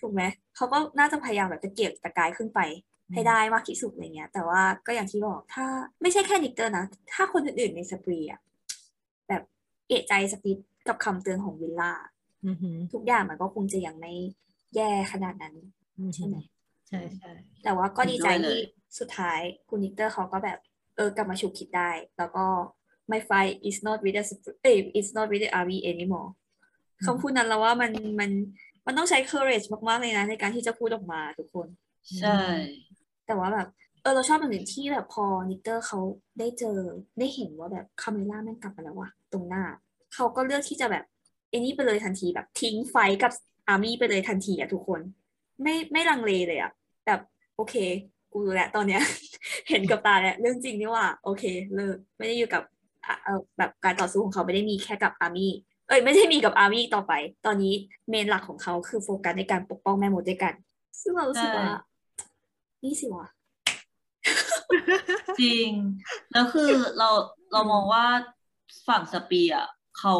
[0.00, 0.22] ถูกไหม
[0.56, 2.60] เขาก็น่าจะพยายามแบบตะเกียกตะกายขึ้นไป
[3.14, 5.66] ให้ได้มากที่สุดอะไรเงี้ย แต่ว่าก็อย่างที่บอกถ้า
[6.02, 8.40] ไม่ใช่แค่ Nicte นะ ถ้าคนอื่นๆใน Spree อะ
[9.28, 9.42] แบบ
[9.88, 11.92] เอะใจสักนิดกับคำเตือนของ Willa
[12.44, 14.12] อืมอืมทุกอย่างมันก็คงจะยังไม่
[14.74, 15.54] แย่ขนาดนั้น
[15.98, 16.36] อืมใช่ไหม
[16.88, 17.30] ใช่ใช่
[17.64, 20.58] แต่ว่าก็ดีใจเห็นด้วยเลยที่สุดท้ายคุณ Nicte เขาก็แบบ
[20.96, 22.44] เออกลับมาฉุกคิดได้ แล้วก็
[23.10, 26.30] my fight is not with the sp- เอ้ย is not with the army anymore
[27.06, 27.90] คำพูดนั้นเราว่ามัน
[28.20, 28.30] มัน
[28.86, 31.68] มันต้องใช้ courage มากๆเลยนะ ในการที่จะพูดออกมาทุกคน
[32.20, 32.38] ใช่
[33.26, 33.68] เแต่ว่าแบบ
[34.02, 36.00] เออเราชอบอย่างหนึ่งที่แบบพอ Nicte เขา
[36.38, 36.78] ได้เจอ
[37.18, 39.64] ได้เห็นว่าแบบ Camarilla แม่งกลับมาแล้วว่ะตรงหน้า
[40.14, 41.04] เขาก็เลือกที่จะแบบ
[41.50, 43.32] ไอ้นี่ไปเลยทันทีแบบทิ้ง fight กับ
[43.68, 45.00] army ไปเลยทันทีอะทุกคน
[45.62, 46.72] ไม่ไม่ลังเลเลยอะ
[47.06, 47.20] แบบ
[47.56, 47.74] โอเค
[48.32, 49.02] กูรู้แล้วตอนเนี้ย
[49.68, 52.62] เห็นกับตาแล้วเรื่องจริงนี่ว่า โอเค เลิกไม่ได้อยู่กับ
[53.06, 55.52] อะเออแบบการต่อสู้ของเขาไม่ได้มีแค่กับ army
[55.88, 57.12] เอ้ยไม่ได้มีกับ army ต่อไป
[57.46, 57.74] ตอนนี้
[58.08, 60.54] เมนหลักของเขาคือโฟกัสในการปกป้องแม่มดด้วยกัน
[61.02, 61.68] ซึ่งเรารู้สึกว่า
[62.84, 63.26] นี่สิวะ
[65.40, 65.68] จริง
[66.32, 67.08] แล้วคือเรา
[67.52, 68.04] เรามองว่า
[68.88, 69.66] ฝั่งสปีอะ
[69.98, 70.14] เขา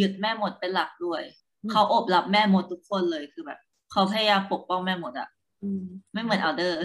[0.00, 1.22] ยึดแม่มดเป็นหลักด้วย
[1.62, 3.58] อืมเขาอบรับแม่มดทุกคนเลยคือแบบ
[3.92, 5.28] เขาพยายามปกป้องแม่มดอะ
[5.62, 6.82] อืมไม่เหมือนอัลเดอร์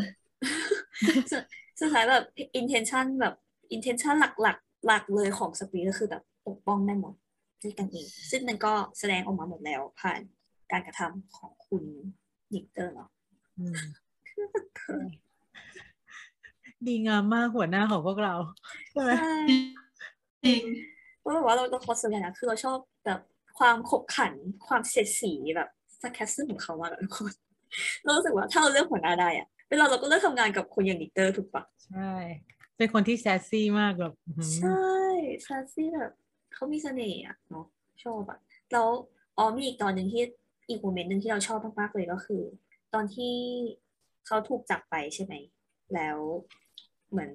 [1.32, 1.44] สุด
[1.80, 2.26] สุดท้ายแบบ
[2.60, 3.36] intention แบบ
[3.76, 7.14] intention หลักหลักๆหลักเลยของสปีก็คือแบบปกป้องแม่มด
[7.64, 10.20] ด้วยกันเอง ซึ่งมันก็แสดงออกมาหมดแล้วผ่าน
[10.72, 11.84] การกระทำของคุณ
[12.54, 13.10] Nicte เนาะ
[13.58, 13.76] อืม
[16.88, 18.36] ดีงามมากหัวหน้าของพวกเรา
[18.92, 19.36] ใช่ไหมใช่
[20.46, 20.64] จริง
[21.20, 23.20] เพราะแบบว่าเราเราคอสเลยนะคือเราชอบแบบ
[23.60, 24.34] ความขบขัน
[24.68, 25.70] ความเสียดสีแบบ
[26.02, 27.32] sarcasm ของเขามากอะทุกคน
[28.04, 32.14] เรารู้สึกว่าถ้าเราเลือกหัวหน้าได้อะเป็นเราเราก็เลือกทำงานกับคนอย่าง Nicte ถูกปะใช่
[32.78, 34.84] เป็นคนที่แซสซี่มากแบบอื้อหือใช่
[35.46, 36.12] ซาซี่แบบ
[36.62, 37.66] เขามีเสน่ห์อะเนาะ
[38.04, 38.40] ชอบอะ
[38.74, 38.88] แล้ว
[39.38, 40.24] อ๋อมีอีกตอนหนึ่งที่
[40.70, 42.44] อีกโมเมนต์หนึ่งที่เราชอบมากๆเลยก็คือ
[42.94, 43.34] ตอนที่
[44.28, 45.34] เขาถูกจับไปใช่ไหม
[45.94, 46.18] แล้ว
[47.12, 47.32] เหมือน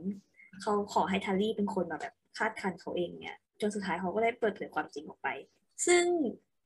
[0.60, 5.28] เขาขอให้ทารี่เป็นคนมาแบบคาดคันเขาเองเนี่ยจนสุดท้ายเขาก็ได้เปิดเผยความจริงออกไป
[5.86, 6.04] ซึ่ง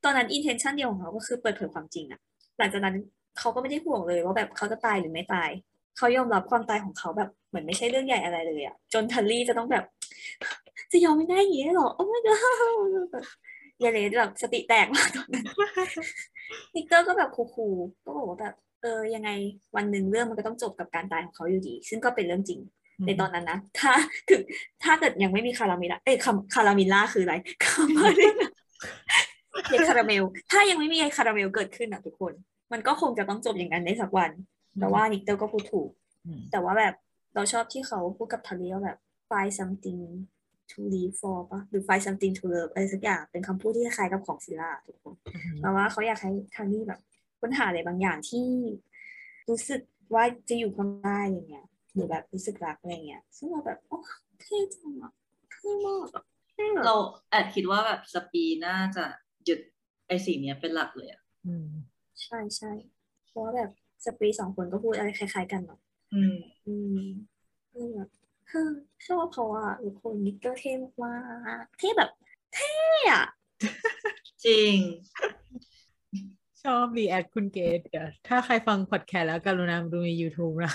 [0.03, 2.19] ตอนนั้น intention เดียวของเขาก็คือเปิดเผยความจริงอะ
[2.57, 2.95] หลังจากนั้น
[3.39, 5.49] เขาก็ไม่ได้ห่วงเลยว่าแบบเขาจะตายหรือไม่ตาย
[5.97, 9.85] เขายอมรับความตายของเขาแบบเหมือนไม่ใช่เรื่องใหญ่อะไรเลยอะจน Tally จะต้องแบบ
[10.91, 12.37] จะยอมไม่ได้อย่างนี้เหรอ โอ้ my god
[13.11, 13.25] แบบ
[13.83, 15.45] ยาเลสแบบสติแตกมากตอนนั้น
[16.75, 19.29] Nicte ก็แบบ cool ๆก็บอกว่าแบบเออยังไง
[19.75, 22.59] วันหนึ่งเรื่องมันก็ต้องจบกับการตายของเขาอยู่ดี ซึ่งก็เป็นเรื่องจริง
[23.05, 23.91] ในตอนนั้นนะ ถ้า
[24.29, 24.41] ถึง
[24.83, 27.33] ถ้าเกิดยังไม่มีคาราเมล่าเอ้ยคำคารามิล่าคืออะไร
[27.65, 28.49] Camarilla
[29.69, 32.33] เยคาราเมล ถ้ายังไม่มีไอคาราเมลเกิดขึ้นอะทุกคน
[32.71, 34.31] มันก็คงจะต้องจบอย่างนั้นในสักวัน
[34.79, 35.89] แต่ว่า Nicte ก็พูดถูก
[36.25, 36.95] อืมแต่ว่าแบบ
[37.35, 38.97] เราชอบที่เขาพูดกับ Tally ว่าแบบ
[39.31, 40.01] find something
[40.71, 46.99] to live for ปะหรือ find something to love อะไรสักอย่าง เป็นคำพูดที่คล้ายๆกับของ Scylla ทุกคนอืมแปลว่าเขาอยากให้ Tally แบบ
[47.39, 48.47] ค้นหาอะไรบางอย่างที่
[49.49, 49.81] รู้สึก
[50.13, 53.97] ว่าจะอยู่ข้างใต้อย่างเงี้ยหรือแบบรู้สึกรักอะไรเงี้ยซึ่งเราแบบโอ้
[54.41, 55.13] เท่จังอะ
[55.51, 56.95] เท่มากอะเท่แบบเรา
[57.29, 59.05] แอบคิดว่าแบบ Spree น่าจะ
[59.47, 59.59] ยึด
[60.07, 61.67] ไอ้สิ่งเนี้ยเป็นหลักเลยอะอืม
[62.23, 62.71] ใช่ใช่
[63.27, 63.71] เพราะว่าแบบ
[64.05, 65.79] Spree สองคนก็พูดอะไรคล้าย ๆ กันเนาะ
[66.13, 66.35] อืม
[66.67, 67.05] อืม
[67.69, 68.09] ก็เลยแบบ
[68.51, 68.71] เฮ้อ
[69.07, 70.71] ชอบเขาอะทุกคน Nicte เท่
[71.03, 71.17] มา
[71.61, 72.09] กๆเท่แบบ
[72.55, 72.75] เท่
[73.11, 73.25] อะ
[74.45, 74.75] จริง
[76.63, 80.73] ชอบ react คุณเกดเดี๋ยวถ้าใครฟังพอดแคสต์แล้วกรุณามาดูใน YouTube นะ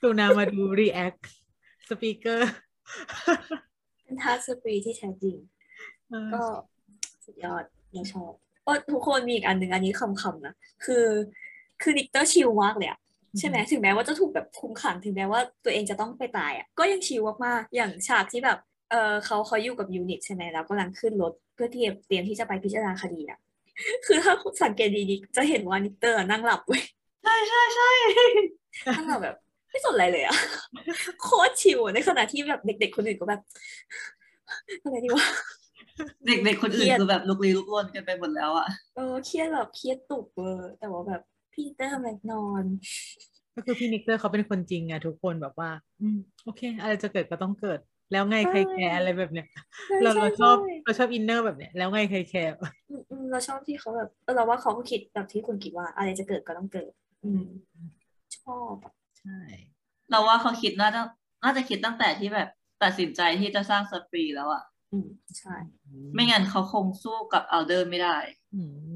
[0.00, 1.14] กรุณามาดู react
[1.88, 2.50] speaker
[4.02, 5.36] เป็นท่า Spree ที่แท้จริง
[6.34, 6.42] ก็
[7.24, 8.32] สุดยอดเราชอบ
[8.64, 11.06] เออทุกคนมีอีกอันหนึ่งอันนี้ขำๆนะ คือ
[11.82, 13.00] คือ Nicte ชิลมากเลยอะ
[13.38, 18.58] ใช่ไหมถึงแม้ว่าจะถูกแบบคุมขังถึงแม้ว่าตัวเองจะต้องไปตายอะก็ยังชิลมากๆอย่างฉากที่แบบ
[18.90, 23.38] เออเขาเขาอยู่กับ unit ใช่ไหมแล้วกำลังขึ้นรถเพื่อที่จะเตรียมที่จะไปพิจารณาคดีอะ
[24.06, 26.82] คือถ้าคุณสังเกตดีๆจะเห็นว่า Nicte นั่งหลับเว้ย
[27.24, 27.90] ใช่ใช่ใช่
[28.96, 29.36] นั่งหลับแบบ
[29.70, 30.36] ไม่สนอะไรเลยอะ
[31.22, 33.40] โคตร chill อะในขณะที่แบบเด็ก ๆ คนอื่นก็แบบ
[34.82, 35.26] อะไรดีวะ
[36.26, 41.22] เด็กๆคนอื่นเครียดคือแบบลุกลี้ลุกลนกันไปหมดแล้วอะเออเครียดแบบเครียดตุกเวอร์แต่ว่าแบบ
[41.56, 42.64] พี่นิกเตอร์ทำอะไรนอน
[43.54, 45.70] ก็คือพี่นิกเตอร์เขาเป็นคนจริงอะทุกคนแบบว่า
[46.02, 47.78] อืมโอเค อะไรจะเกิดก็ต้องเกิด
[48.12, 49.48] แล้วไงใครแคร์อะไรแบบเนี้ย
[49.88, 52.52] ใช่เราใช่เราชอบใช่เราชอบ inner แบบเนี้ยแล้วไงใครแคร์
[52.90, 56.92] อืมอืมเราชอบที่เขาแบบเออเราว่าเขาก็คิดแบบที่คุณคิดว่า อะไรจะเกิดก็ต้องเกิด
[57.24, 57.44] อืม
[58.38, 59.38] ชอบอะใช่
[60.10, 61.02] เราว่าเขาคิดน่าจะ
[61.42, 62.48] น่าจะคิดตั้งแต่ที่แบบ
[62.82, 65.54] ตัดสินใจที่จะสร้าง Spree แล้วอะ อืมใช่
[66.14, 68.16] ไม่งั้นเขาคงสู้กับอัลเดอร์ไม่ได้
[68.54, 68.60] อื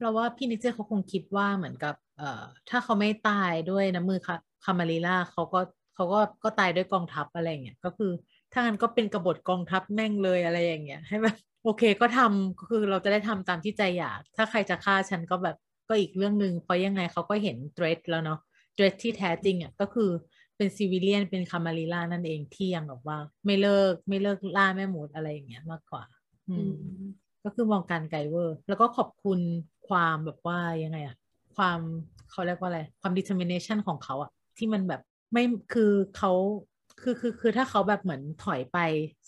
[0.00, 4.34] เราว่าพี่นิกเตอร์เขาคงคิดว่าเหมือนกับ เอ่อ ถ้าเขาไม่ตายด้วยน้ำมือคา
[4.64, 5.60] Camarilla เขาก็
[5.94, 8.10] เขาก็ก็ตายด้วยกองทัพอะไรอย่างเงี้ยก็คือ
[8.52, 15.56] ถ้างั้นก็เป็นกบฏกองทัพแม่งเลยอะไรอย่างเงี้ยให้แบบโอเคก็ทำก็คือเราจะได้ทำตามที่ใจอยาก ถ้าใครจะฆ่าฉันก็แบบ
[15.88, 18.38] ก็อีกเรื่องหนึ่งเพราะยังไงเขาก็เห็นเทรดแล้วเนาะ
[18.74, 20.10] เทรดที่แท้จริงอะก็คือ
[20.56, 26.04] เป็นซิวิเลียนเป็นคามาริล่านั่นเองที่ยังแบบว่า ไม่เลิกไม่เลิกล่าแม่หมูอะไรอย่างเงี้ยมากกว่า
[26.48, 29.40] อือืมมก็คือมองการไกลเวอร์ แล้วก็ขอบคุณ
[29.90, 31.16] ความแบบว่ายังไงอะ
[31.56, 31.78] ความ
[32.30, 36.32] เขาเรียกว่าอะไร ความ determination ของเขาอะที่มันแบบไม่คือเขา
[37.02, 38.78] คือคือคือถ้าเขาแบบเหมือนถอยไป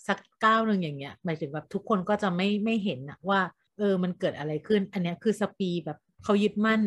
[0.07, 3.39] สักก้าวหนึ่งอย่างเงี้ยหมายถึงแบบทุกคนก็จะไม่ไม่เห็นอะว่า
[3.77, 6.81] เออมันเกิดอะไรขึ้น อันเนี้ยคือ Spree แบบเขายึดมั่น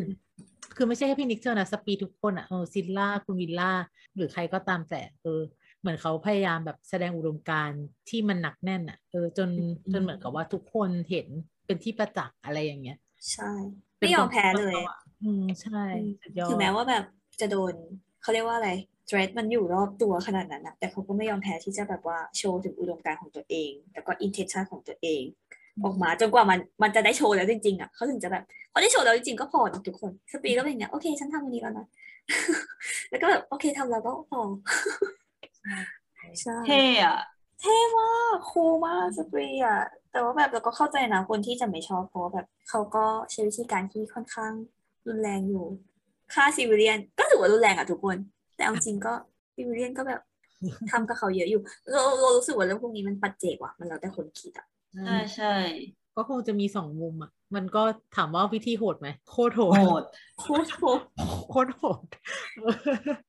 [0.75, 3.71] คือไม่ใช่แค่พี่นิกเตอร์นะ Spree ทุกคนอะเออซิลล่าคุณวิลล่า
[4.15, 5.41] หรือใครก็ตามแต่เออ
[5.79, 9.49] เหมือนเขาพยายามแบบแสดงอุดมการณ์ที่มันหนักแน่นอะเออจน
[9.93, 11.27] จนเหมือนกับว่าทุกคนเห็น
[11.65, 12.97] เป็นที่ประจักษ์อะไรอย่างเงี้ย
[13.33, 13.51] ใช่
[13.99, 15.79] ไม่ยอมแพ้เลยอะอืมใช่
[16.23, 17.03] สุดยอดถึงแม้ว่าแบบ
[17.41, 17.73] จะโดน
[18.21, 18.69] เขาเรียกว่าอะไร
[19.07, 25.23] threat มันอยู่รอบตัวขนาดนั้นนะแต่เขาก็ไม่ยอมแพ้ที่จะแบบว่าโชว์ถึงอุดมการณ์ของตัวเอง แล้วก็ intention ของตัวเอง
[25.83, 31.85] ออกมาจนกว่ามันมันจะได้โชว์แล้วจริงๆอะเขาถึงจะแบบพอได้โชว์แล้วจริงๆก็พอทุกคนสปีก็เป็นอย่างเงี้ยโอเคฉันทำวันนี้แล้วนะ
[33.09, 34.39] แล้วก็แบบโอเคทำแล้วก็พอ
[36.41, 37.15] ใช่เท่อะ
[37.59, 39.79] เท่มากคูลมากสปรีอะ
[40.17, 44.53] แต่ว่าแบบเราก็เข้าใจนะคนที่จะไม่ชอบเพราะว่าแบบเขาก็ใช้วิธีการที่ค่อนข้าง
[45.07, 45.65] รุนแรงอยู่
[46.33, 48.17] ฆ่าซิวิเลียน ก็ถือว่ารุนแรงอะทุกคน
[48.55, 49.13] แต่เอาจริงก็
[49.55, 50.21] ซิวิเลียนก็แบบ
[50.91, 51.61] ทำกับเขาเยอะอยู่
[51.91, 54.67] เราเรารู้สึกว่าเรื่องพวกนี้มันปัจเจกว่ะมันแล้วแต่คนคิดอะ
[55.05, 55.55] ใช่ใช่
[56.15, 57.83] ก็คงจะมีสองมุมอะ มันก็
[58.15, 60.03] ถามว่าวิธีโหดไหมโคตรโหโหดด
[60.39, 60.99] โคตรโหด
[61.49, 62.05] โคตรโหด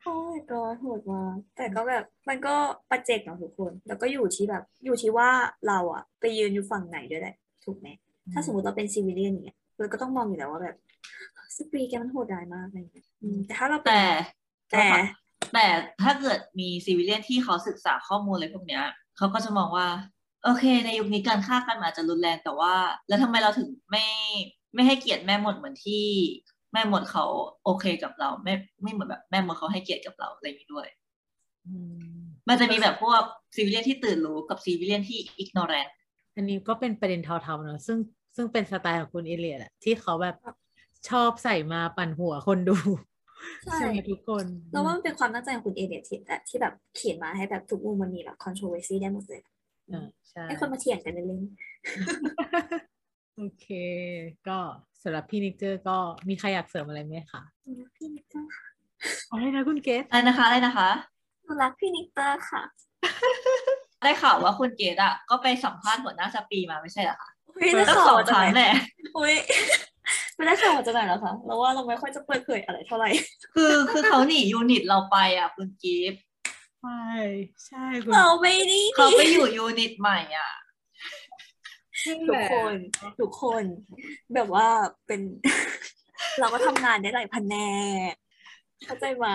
[0.04, 2.54] โอ้ยก็โหดมากแต่ก็แบบมันก็
[2.90, 5.28] ปัจเจกเนาะทุกคน แล้วก็อยู่ที่แบบ อยู่ที่ว่า
[5.68, 7.88] เราอะไปยืนอยู่ฝั่งไหนด้วยแหละถูกไหม
[8.32, 10.76] ถ้าสมมติเราเป็นซีวิเลียนอย่างเงี้ยเราก็ต้องมองอยู่แล้วว่าแบบ
[11.56, 14.00] สปรีแกมันโหดร้ายมากอะไรเงี้ยอืมแต่ถ้าเราเป็นแต่
[14.70, 14.86] แต่
[15.52, 15.66] แต่
[16.02, 18.84] ถ้าเกิดมี civilian ที่เขาศึกษาข้อมูลอะไรพวกเนี้ย
[19.16, 19.86] เขาก็จะมองว่า
[20.44, 22.74] โอเค ในยุคนี้การฆ่ากันมันอาจจะรุนแรงแต่ว่า
[23.08, 24.06] แล้วทำไมเราถึงไม่
[24.74, 26.04] ไม่ให้เกียรติแม่หมดเหมือนที่
[26.72, 27.24] แม่หมดเขา
[27.64, 30.86] โอเคกับเรา ไม่ไม่เหมือนแบบแม่มดเขาให้เกียรติกับเราอะไรอย่างนี้ด้วย
[31.66, 31.74] อื
[32.18, 32.18] ม
[32.48, 33.22] มันจะมีแบบพวก
[33.54, 35.88] civilian ที่ตื่นรู้กับ civilian ที่ ignorant
[36.34, 37.98] อันนี้ก็เป็นประเด็นเทาๆเนอะซึ่ง
[38.36, 40.36] ซึ่งเป็นสไตล์ของคุณเอเลียตอะที่เขาแบบ
[41.08, 42.76] ชอบใส่มาปั่นหัวคนดู
[43.64, 49.42] ใช่ใช่ไหมทุกคนเราว่ามันเป็นความตั้งใจของคุณเอเลียตที่แบบที่แบบเขียนมาให้แบบทุกมุมมันมีแบบ controversy ได้หมดเลย
[49.92, 51.42] อ่าใช่ให้คนมาเถียงกันเล่น
[53.36, 53.66] โอเค
[54.48, 54.58] ก็
[55.02, 55.96] สำหรับพี่นิกเตอร์ก็
[56.28, 58.66] มีใครอยากเสริมอะไรไหมคะๆหนูรักพี่นิกเตอร์ค่ะ
[59.30, 60.88] อะไรนะคุณเกสอะไรนะคะอะไรนะคะ
[61.44, 62.62] หนูรักพี่นิกเตอร์ค่ะ
[64.02, 68.68] ได้ข่าวว่าคุณเกดอะ ก็ไปสัมภาษณ์หัวหน้าสปีมาไม่ใช่เหรอคะอุ้ยตั้ได้งข่าสวองมาคจากรั้งไหนแน่
[69.18, 69.34] อุ้ย
[70.36, 73.08] ไม่ได้ข่าวมาจากไหนแล้วคะเราว่าเราไม่ค่อยจะเปิดเผยอะไรเท่าไหร่
[73.54, 77.06] คือคือเขาหนียูนิตเราไปอะคุณกิฟต์ใช่
[77.66, 80.52] ใช่คุณเราไม่ได้เขาไปอยู่ยูนิตใหม่อะ
[82.28, 82.74] ทุกคน
[83.20, 83.64] ทุกคน
[84.34, 84.68] แบบว่า
[85.06, 85.20] เป็น
[86.40, 87.54] เราก็ทำงานได้หลายแผน
[88.10, 88.12] ก
[88.84, 89.26] เข้าใจไหม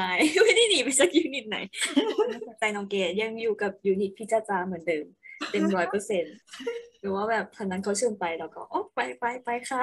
[0.44, 1.58] ไม่ได้หนีไปจาก unit ไหน
[2.60, 5.06] ใจน้องเกดยังอยู่กับ unit พี่จ้าจาเหมือนเดิม
[5.52, 6.36] เต็มร้อยเปอร์เซ็นต์
[7.00, 9.82] หรือว่าแบบทางนั้นเขาเชิญไปเราก็โอ้ไปไปไปค่ะ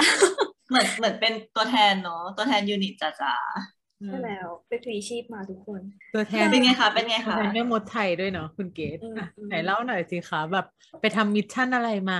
[0.68, 5.80] เหมือนเหมือนเป็นตัวแทนเนาะตัวแทน unit จ๋าอืม ใช่แล้วไปพลีชีพมาทุกคน
[6.14, 10.66] ตัวแทนเป็นไงคะเป็นไงคะตัวแทนแม่มดไทยด้วยเนาะคุณเกสอืมอะอืมไหนเล่าหน่อยสิคะแบบ
[11.00, 12.18] ไปทำ mission อะไรมา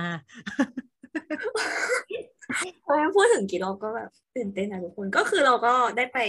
[2.85, 6.19] พอพูดถึงกี่รอบก็แบบตื่นเต้นนะทุกคนก็คือเราก็ได้ไป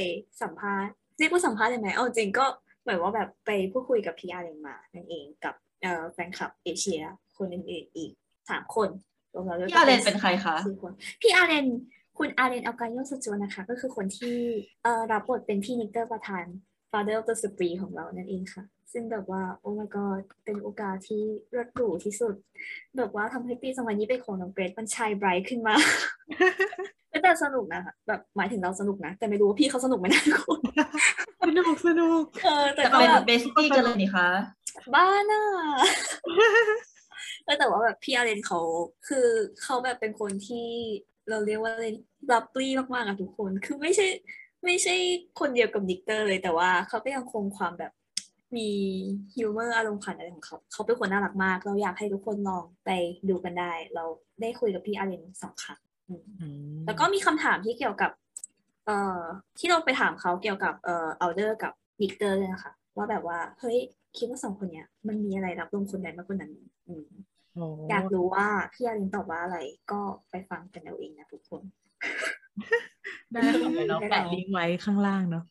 [0.42, 2.46] สัมภาษณ์เรียกว่าสัมภาษณ์ได้ไหมเอาจริงก็
[2.82, 7.00] เหมือนว่าแบบไปพูดคุยกับพี่อาร์เรนมานั่นเองกับเอ่อแฟนคลับเอเชีย
[7.38, 8.12] คนอื่นๆอีก
[8.50, 8.88] สามคน
[9.34, 10.92] รวมแล้วก็พี่อาเรนเป็นใครคะสี่คน
[11.22, 11.66] พี่อาร์เรน
[12.18, 14.36] คุณอาร์เรนอากัวโยสจ๊วตนะคะ ก็คือคนที่
[14.82, 16.44] เอ่อรับบทเป็นพี่นิกเตอร์ประธาน
[16.90, 22.34] Father of the Spree ของเรานั่นเองค่ะ ซึ่งแบบว่า Oh my god เป็นโอกาสที่เลิศหรูที่สุด
[22.96, 25.74] แบบว่าทำให้ปี2021ของน้องเกรซมัน shine bright ขึ้นมา
[27.22, 30.60] แต่สนุกนะคะแบบหมายถึงเราสนุกนะ แต่ไม่รู้ว่าพี่เขาสนุกไหมนะทุกคน
[31.42, 34.28] สนุกสนุกเออแต่แต่ก็เป็นแบบ bestie กันเลยนี่คะ
[34.94, 35.42] บ้าน่ะ
[37.44, 38.60] เออแต่ว่าแบบพี่อาเรนเขา
[39.08, 39.26] คือ
[39.62, 40.68] เขาแบบเป็นคนที่
[41.30, 41.86] เราเรียกว่าอะไร
[42.32, 44.06] lovely มากๆอะทุกคน คือไม่ใช่
[44.64, 44.94] ไม่ใช่
[45.40, 47.92] คนเดียวกับนิกเตอร์เลยแต่ว่าเขาก็ยังคงความแบบ
[48.56, 48.68] มี
[49.34, 52.90] humor อารมณ์ขันอะไรของเขา เขาเป็นคนน่ารักมาก เราอยากให้ทุกคนลองไป
[53.28, 54.04] ดูกันได้ เรา
[54.40, 56.46] ได้คุยกับพี่อาเรนสองครั้งอืมอื
[56.76, 58.10] มแล้วก็มีคำถามที่เกี่ยวกับ
[58.86, 59.20] เอ่อ
[59.58, 63.78] ที่เราไปถามเขาเกี่ยวกับเอ่ออัลเดอร์กับนิกเตอร์เลยนะคะว่าแบบว่าเฮ้ย
[64.16, 66.52] คิดว่าสองคนเนี้ยมันมีอะไรลับลมคมในมากกว่านั้น
[67.56, 69.58] อืมโอ้อยากรู้ว่าพี่อาเรนตอบว่าอะไร
[69.92, 70.00] ก็
[70.30, 71.62] ไปฟังกันเอาเองนะทุกคน
[73.32, 75.44] ได้ค่ะเดี๋ยวเราแปะลิงก์ไว้ข้างล่างเนาะ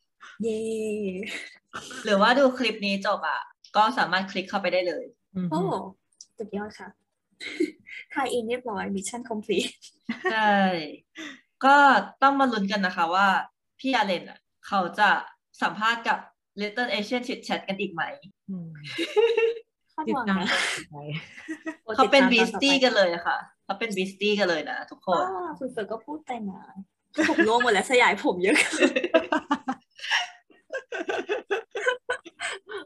[0.43, 0.62] เย้
[2.06, 3.41] หรือว่าดูคลิปนี้จบอะ
[3.76, 5.62] ก็สามารถคลิกเข้าไปได้เลยอืมโอ้
[6.38, 6.89] สุดยอดค่ะ
[8.14, 9.68] ทายอินเรียบร้อยมิชชั่นคอมพลีท
[10.34, 10.58] ใช่
[11.66, 11.76] ก็
[12.24, 13.28] ต้องมาลุ้นกันนะคะว่า
[13.80, 15.10] พี่อาเลนอะ เขาจะ
[15.62, 16.18] สัมภาษณ์กับ
[16.62, 18.04] Little Asian Chit Chat กันอีกไหม
[18.49, 18.86] อืมคา
[19.68, 19.70] ด
[20.08, 20.48] ติหดวังตามนะ
[20.92, 20.96] ไป
[21.96, 26.62] เขาเป็นติบีดสตามตอนต่อไปตี้กันเลยอะค่ะเขาเป็นบีสตี้กันเลยนะทุกคนอ่าคุณเฟิร์นก็พูดไปนะ
[27.30, 28.92] ผมร่วงหมดแล้วสยายผมเยอะเกิน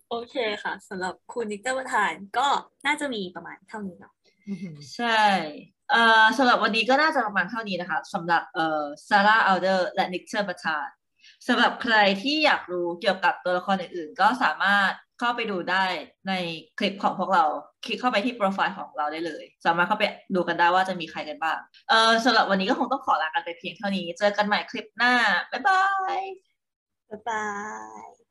[0.10, 2.48] โอเคค่ะสำหรับคุณนิกเตอร์บาทานก็
[2.86, 4.14] น่าจะมีประมาณเท่านี้เนาะ
[4.50, 5.22] อือหือใช่
[5.92, 10.88] เอ่อสำหรับวันนี้ก็น่าจะประมาณเท่านี้นะคะสำหรับเอ่อซาร่าอัลเดอร์และนิกเตอร์บาทาน
[11.48, 15.86] สำหรับใครที่อยากรู้เกี่ยวกับตัวละครอื่นๆ ก็สามารถ เข้าไปดูได้
[16.28, 16.34] ใน
[16.80, 17.44] คลิปของพวกเรา
[17.86, 20.04] คลิกเข้าไปที่โปรไฟล์ของเราได้เลย สามารถเข้าไป
[20.36, 21.58] ดูกันได้ว่าจะมีใครกันบ้าง
[21.90, 25.14] เออสำหรับวันนี้ก็คงต้องขอลากันไปเพียงเท่านี้ เจอกันใหม่คลิปหน้า
[25.52, 25.84] บ๊ายบา
[26.18, 26.22] ย
[27.10, 27.46] บ๊ายบา
[28.10, 28.25] ย